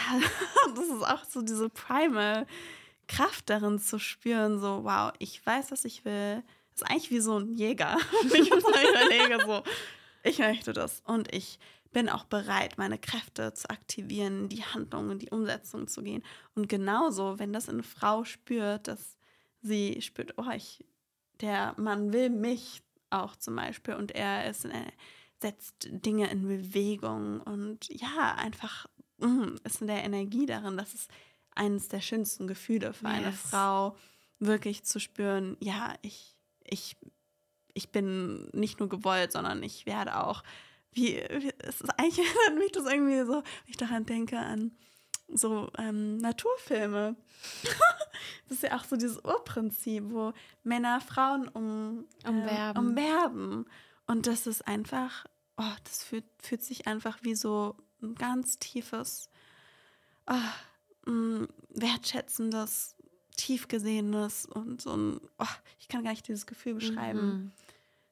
[0.76, 2.48] das ist auch so diese primal
[3.08, 6.44] Kraft darin zu spüren, so, wow, ich weiß, was ich will.
[6.72, 7.98] Das ist eigentlich wie so ein Jäger.
[8.26, 9.64] ich jetzt mal überlege, so,
[10.24, 11.02] ich möchte das.
[11.06, 11.60] Und ich
[11.92, 16.24] bin auch bereit, meine Kräfte zu aktivieren, die Handlung und die Umsetzung zu gehen.
[16.56, 19.18] Und genauso, wenn das eine Frau spürt, dass
[19.62, 20.86] sie spürt, oh, ich,
[21.42, 24.92] der Mann will mich auch zum Beispiel und er ist, äh,
[25.42, 28.86] setzt Dinge in Bewegung und ja, einfach
[29.18, 31.10] mm, ist in der Energie darin, das ist
[31.56, 33.16] eines der schönsten Gefühle für yes.
[33.16, 33.98] eine Frau,
[34.40, 36.96] wirklich zu spüren, ja, ich, ich,
[37.74, 40.44] ich bin nicht nur gewollt, sondern ich werde auch,
[40.94, 44.72] wie, wie es ist eigentlich erinnert mich das irgendwie so, wenn ich daran denke, an
[45.32, 47.16] so ähm, Naturfilme.
[48.48, 50.34] das ist ja auch so dieses Urprinzip, wo
[50.64, 52.88] Männer Frauen um, äh, umwerben.
[52.88, 53.66] umwerben.
[54.08, 55.26] Und das ist einfach,
[55.58, 59.30] oh, das fühlt, fühlt sich einfach wie so ein ganz tiefes,
[60.28, 62.96] oh, mh, wertschätzendes,
[63.38, 65.46] tiefgesehenes und so ein, oh,
[65.80, 67.28] ich kann gar nicht dieses Gefühl beschreiben.
[67.28, 67.52] Mhm.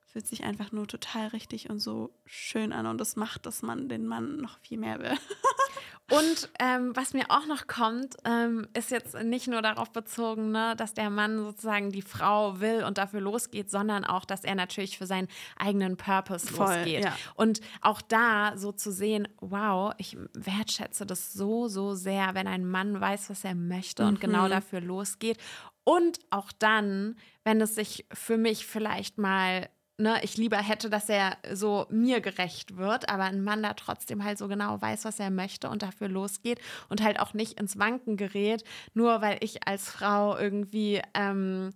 [0.08, 3.90] Fühlt sich einfach nur total richtig und so schön an und das macht, dass man
[3.90, 5.14] den Mann noch viel mehr will.
[6.10, 10.74] Und ähm, was mir auch noch kommt, ähm, ist jetzt nicht nur darauf bezogen, ne,
[10.78, 14.98] dass der Mann sozusagen die Frau will und dafür losgeht, sondern auch, dass er natürlich
[14.98, 15.28] für seinen
[15.58, 17.04] eigenen Purpose Voll, losgeht.
[17.04, 17.14] Ja.
[17.36, 22.66] Und auch da so zu sehen, wow, ich wertschätze das so, so sehr, wenn ein
[22.66, 24.10] Mann weiß, was er möchte mhm.
[24.10, 24.52] und genau mhm.
[24.52, 25.38] dafür losgeht.
[25.84, 31.10] Und auch dann, wenn es sich für mich vielleicht mal ne, ich lieber hätte, dass
[31.10, 35.20] er so mir gerecht wird, aber ein Mann da trotzdem halt so genau weiß, was
[35.20, 39.68] er möchte und dafür losgeht und halt auch nicht ins Wanken gerät, nur weil ich
[39.68, 41.72] als Frau irgendwie ähm,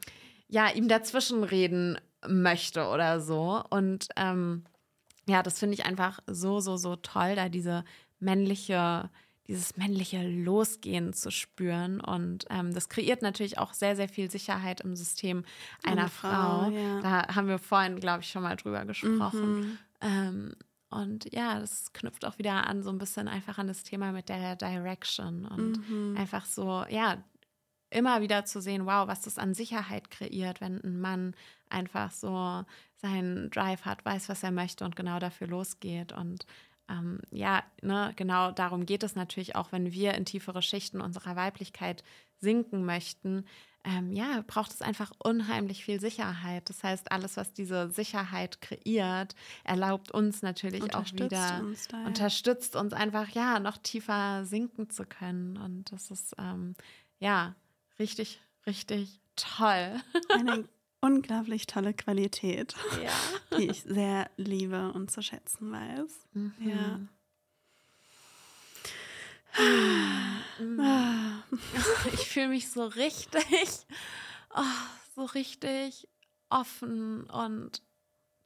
[0.47, 3.63] ja ihm dazwischen reden möchte oder so.
[3.69, 4.65] Und ähm,
[5.27, 7.83] ja, das finde ich einfach so, so, so toll, da diese
[8.19, 9.09] männliche
[9.51, 11.99] dieses männliche Losgehen zu spüren.
[11.99, 15.43] Und ähm, das kreiert natürlich auch sehr, sehr viel Sicherheit im System
[15.83, 16.29] einer Eine Frau.
[16.29, 16.71] Frau.
[16.71, 17.01] Ja.
[17.01, 19.59] Da haben wir vorhin, glaube ich, schon mal drüber gesprochen.
[19.59, 19.77] Mhm.
[20.01, 20.55] Ähm,
[20.89, 24.29] und ja, das knüpft auch wieder an, so ein bisschen einfach an das Thema mit
[24.29, 26.17] der Direction und mhm.
[26.17, 27.23] einfach so, ja,
[27.89, 31.35] immer wieder zu sehen, wow, was das an Sicherheit kreiert, wenn ein Mann
[31.69, 32.63] einfach so
[32.95, 36.13] seinen Drive hat, weiß, was er möchte und genau dafür losgeht.
[36.13, 36.45] Und
[36.89, 41.35] ähm, ja, ne, genau darum geht es natürlich auch, wenn wir in tiefere Schichten unserer
[41.35, 42.03] Weiblichkeit
[42.39, 43.45] sinken möchten.
[43.83, 46.69] Ähm, ja, braucht es einfach unheimlich viel Sicherheit.
[46.69, 52.05] Das heißt, alles, was diese Sicherheit kreiert, erlaubt uns natürlich auch wieder, uns da, ja.
[52.05, 55.57] unterstützt uns einfach, ja, noch tiefer sinken zu können.
[55.57, 56.75] Und das ist, ähm,
[57.17, 57.55] ja,
[57.97, 59.95] richtig, richtig toll.
[60.29, 60.67] Eine
[61.01, 63.11] unglaublich tolle Qualität, ja.
[63.57, 66.27] die ich sehr liebe und zu schätzen weiß.
[66.33, 66.53] Mhm.
[66.59, 66.99] Ja.
[72.13, 73.85] Ich fühle mich so richtig,
[74.55, 74.61] oh,
[75.15, 76.07] so richtig
[76.49, 77.81] offen und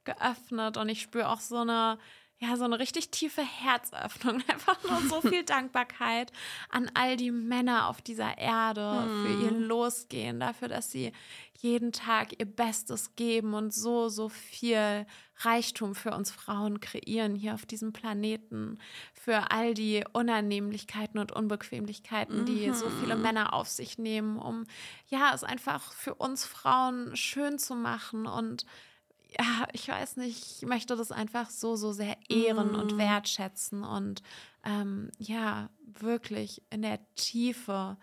[0.04, 1.98] geöffnet und ich spüre auch so eine
[2.38, 6.32] ja, so eine richtig tiefe Herzöffnung, einfach nur so viel Dankbarkeit
[6.68, 9.24] an all die Männer auf dieser Erde hm.
[9.24, 11.12] für ihr Losgehen, dafür, dass sie
[11.58, 15.06] jeden Tag ihr Bestes geben und so, so viel
[15.38, 18.78] Reichtum für uns Frauen kreieren hier auf diesem Planeten,
[19.14, 22.74] für all die Unannehmlichkeiten und Unbequemlichkeiten, die mhm.
[22.74, 24.64] so viele Männer auf sich nehmen, um
[25.08, 28.66] ja, es einfach für uns Frauen schön zu machen und
[29.38, 32.76] ja, ich weiß nicht, ich möchte das einfach so, so sehr ehren mm.
[32.76, 34.22] und wertschätzen und
[34.64, 37.96] ähm, ja, wirklich in der Tiefe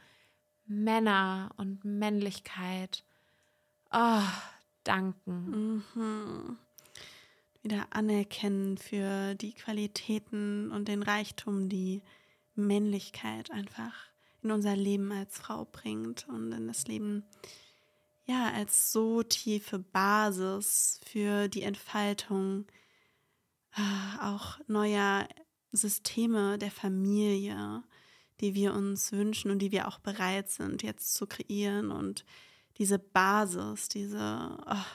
[0.65, 3.03] Männer und Männlichkeit
[3.91, 4.21] oh,
[4.83, 5.83] danken.
[5.93, 6.57] Mhm.
[7.61, 12.01] Wieder anerkennen für die Qualitäten und den Reichtum, die
[12.55, 13.93] Männlichkeit einfach
[14.41, 17.23] in unser Leben als Frau bringt und in das Leben
[18.25, 22.65] ja, als so tiefe Basis für die Entfaltung
[23.75, 25.27] äh, auch neuer
[25.71, 27.83] Systeme der Familie,
[28.39, 31.91] die wir uns wünschen und die wir auch bereit sind jetzt zu kreieren.
[31.91, 32.23] Und
[32.77, 34.85] diese Basis, diese, oh,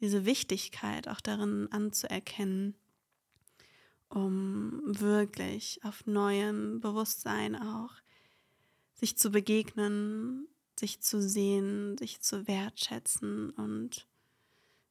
[0.00, 2.74] diese Wichtigkeit auch darin anzuerkennen,
[4.08, 7.94] um wirklich auf neuem Bewusstsein auch
[8.94, 10.46] sich zu begegnen,
[10.82, 14.08] sich zu sehen, sich zu wertschätzen und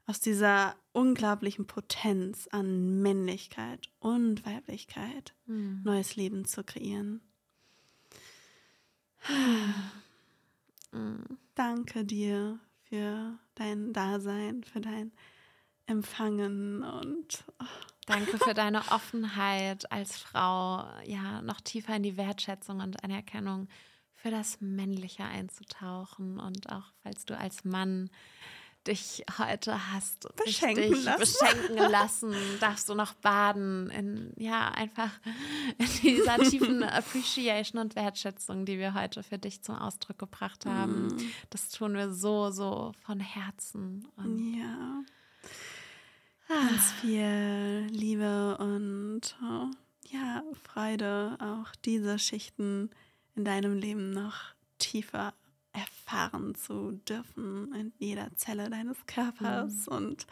[0.06, 5.82] aus dieser unglaublichen Potenz an Männlichkeit und Weiblichkeit mhm.
[5.84, 7.22] neues Leben zu kreieren.
[10.94, 11.38] Mhm.
[11.56, 15.12] Danke dir für dein Dasein, für dein
[15.88, 17.66] Empfangen und oh,
[18.08, 23.68] Danke für deine Offenheit als Frau, ja, noch tiefer in die Wertschätzung und Anerkennung
[24.22, 28.10] für das Männliche einzutauchen und auch falls du als Mann
[28.88, 31.20] dich heute hast beschenken lassen.
[31.20, 35.12] beschenken lassen, darfst du noch baden in ja einfach
[35.78, 41.08] in dieser tiefen Appreciation und Wertschätzung, die wir heute für dich zum Ausdruck gebracht haben.
[41.08, 41.32] Mm.
[41.52, 44.08] Das tun wir so so von Herzen.
[44.16, 45.04] Und ja.
[46.48, 49.68] Ganz viel Liebe und oh,
[50.10, 52.90] ja, Freude, auch diese Schichten
[53.36, 54.36] in deinem Leben noch
[54.78, 55.34] tiefer
[55.74, 59.94] erfahren zu dürfen in jeder Zelle deines Körpers mhm.
[59.94, 60.28] und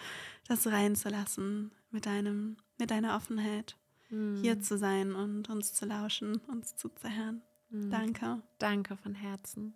[0.48, 3.78] das reinzulassen mit deinem, mit deiner Offenheit,
[4.10, 4.42] mhm.
[4.42, 7.42] hier zu sein und uns zu lauschen, uns zuzuhören.
[7.70, 7.90] Mhm.
[7.90, 8.42] Danke.
[8.58, 9.74] Danke von Herzen.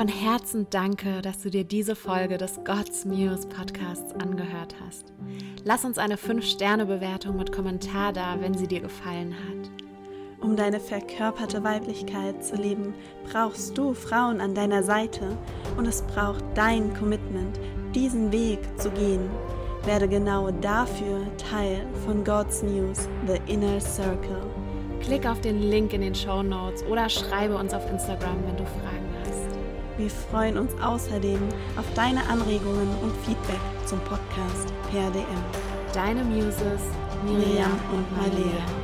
[0.00, 5.12] Von Herzen danke, dass du dir diese Folge des God's Muse Podcasts angehört hast.
[5.62, 9.70] Lass uns eine 5-Sterne-Bewertung mit Kommentar da, wenn sie dir gefallen hat.
[10.40, 12.94] Um deine verkörperte Weiblichkeit zu leben,
[13.30, 15.36] brauchst du Frauen an deiner Seite
[15.76, 17.60] und es braucht dein Commitment,
[17.94, 19.28] diesen Weg zu gehen.
[19.84, 24.46] Werde genau dafür Teil von God's News, The Inner Circle.
[25.02, 28.64] Klick auf den Link in den Show Notes oder schreibe uns auf Instagram, wenn du
[28.64, 28.99] Fragen
[30.00, 31.40] wir freuen uns außerdem
[31.76, 35.26] auf deine Anregungen und Feedback zum Podcast per DM.
[35.92, 36.80] Deine Muses
[37.24, 38.79] Miriam und Marlea.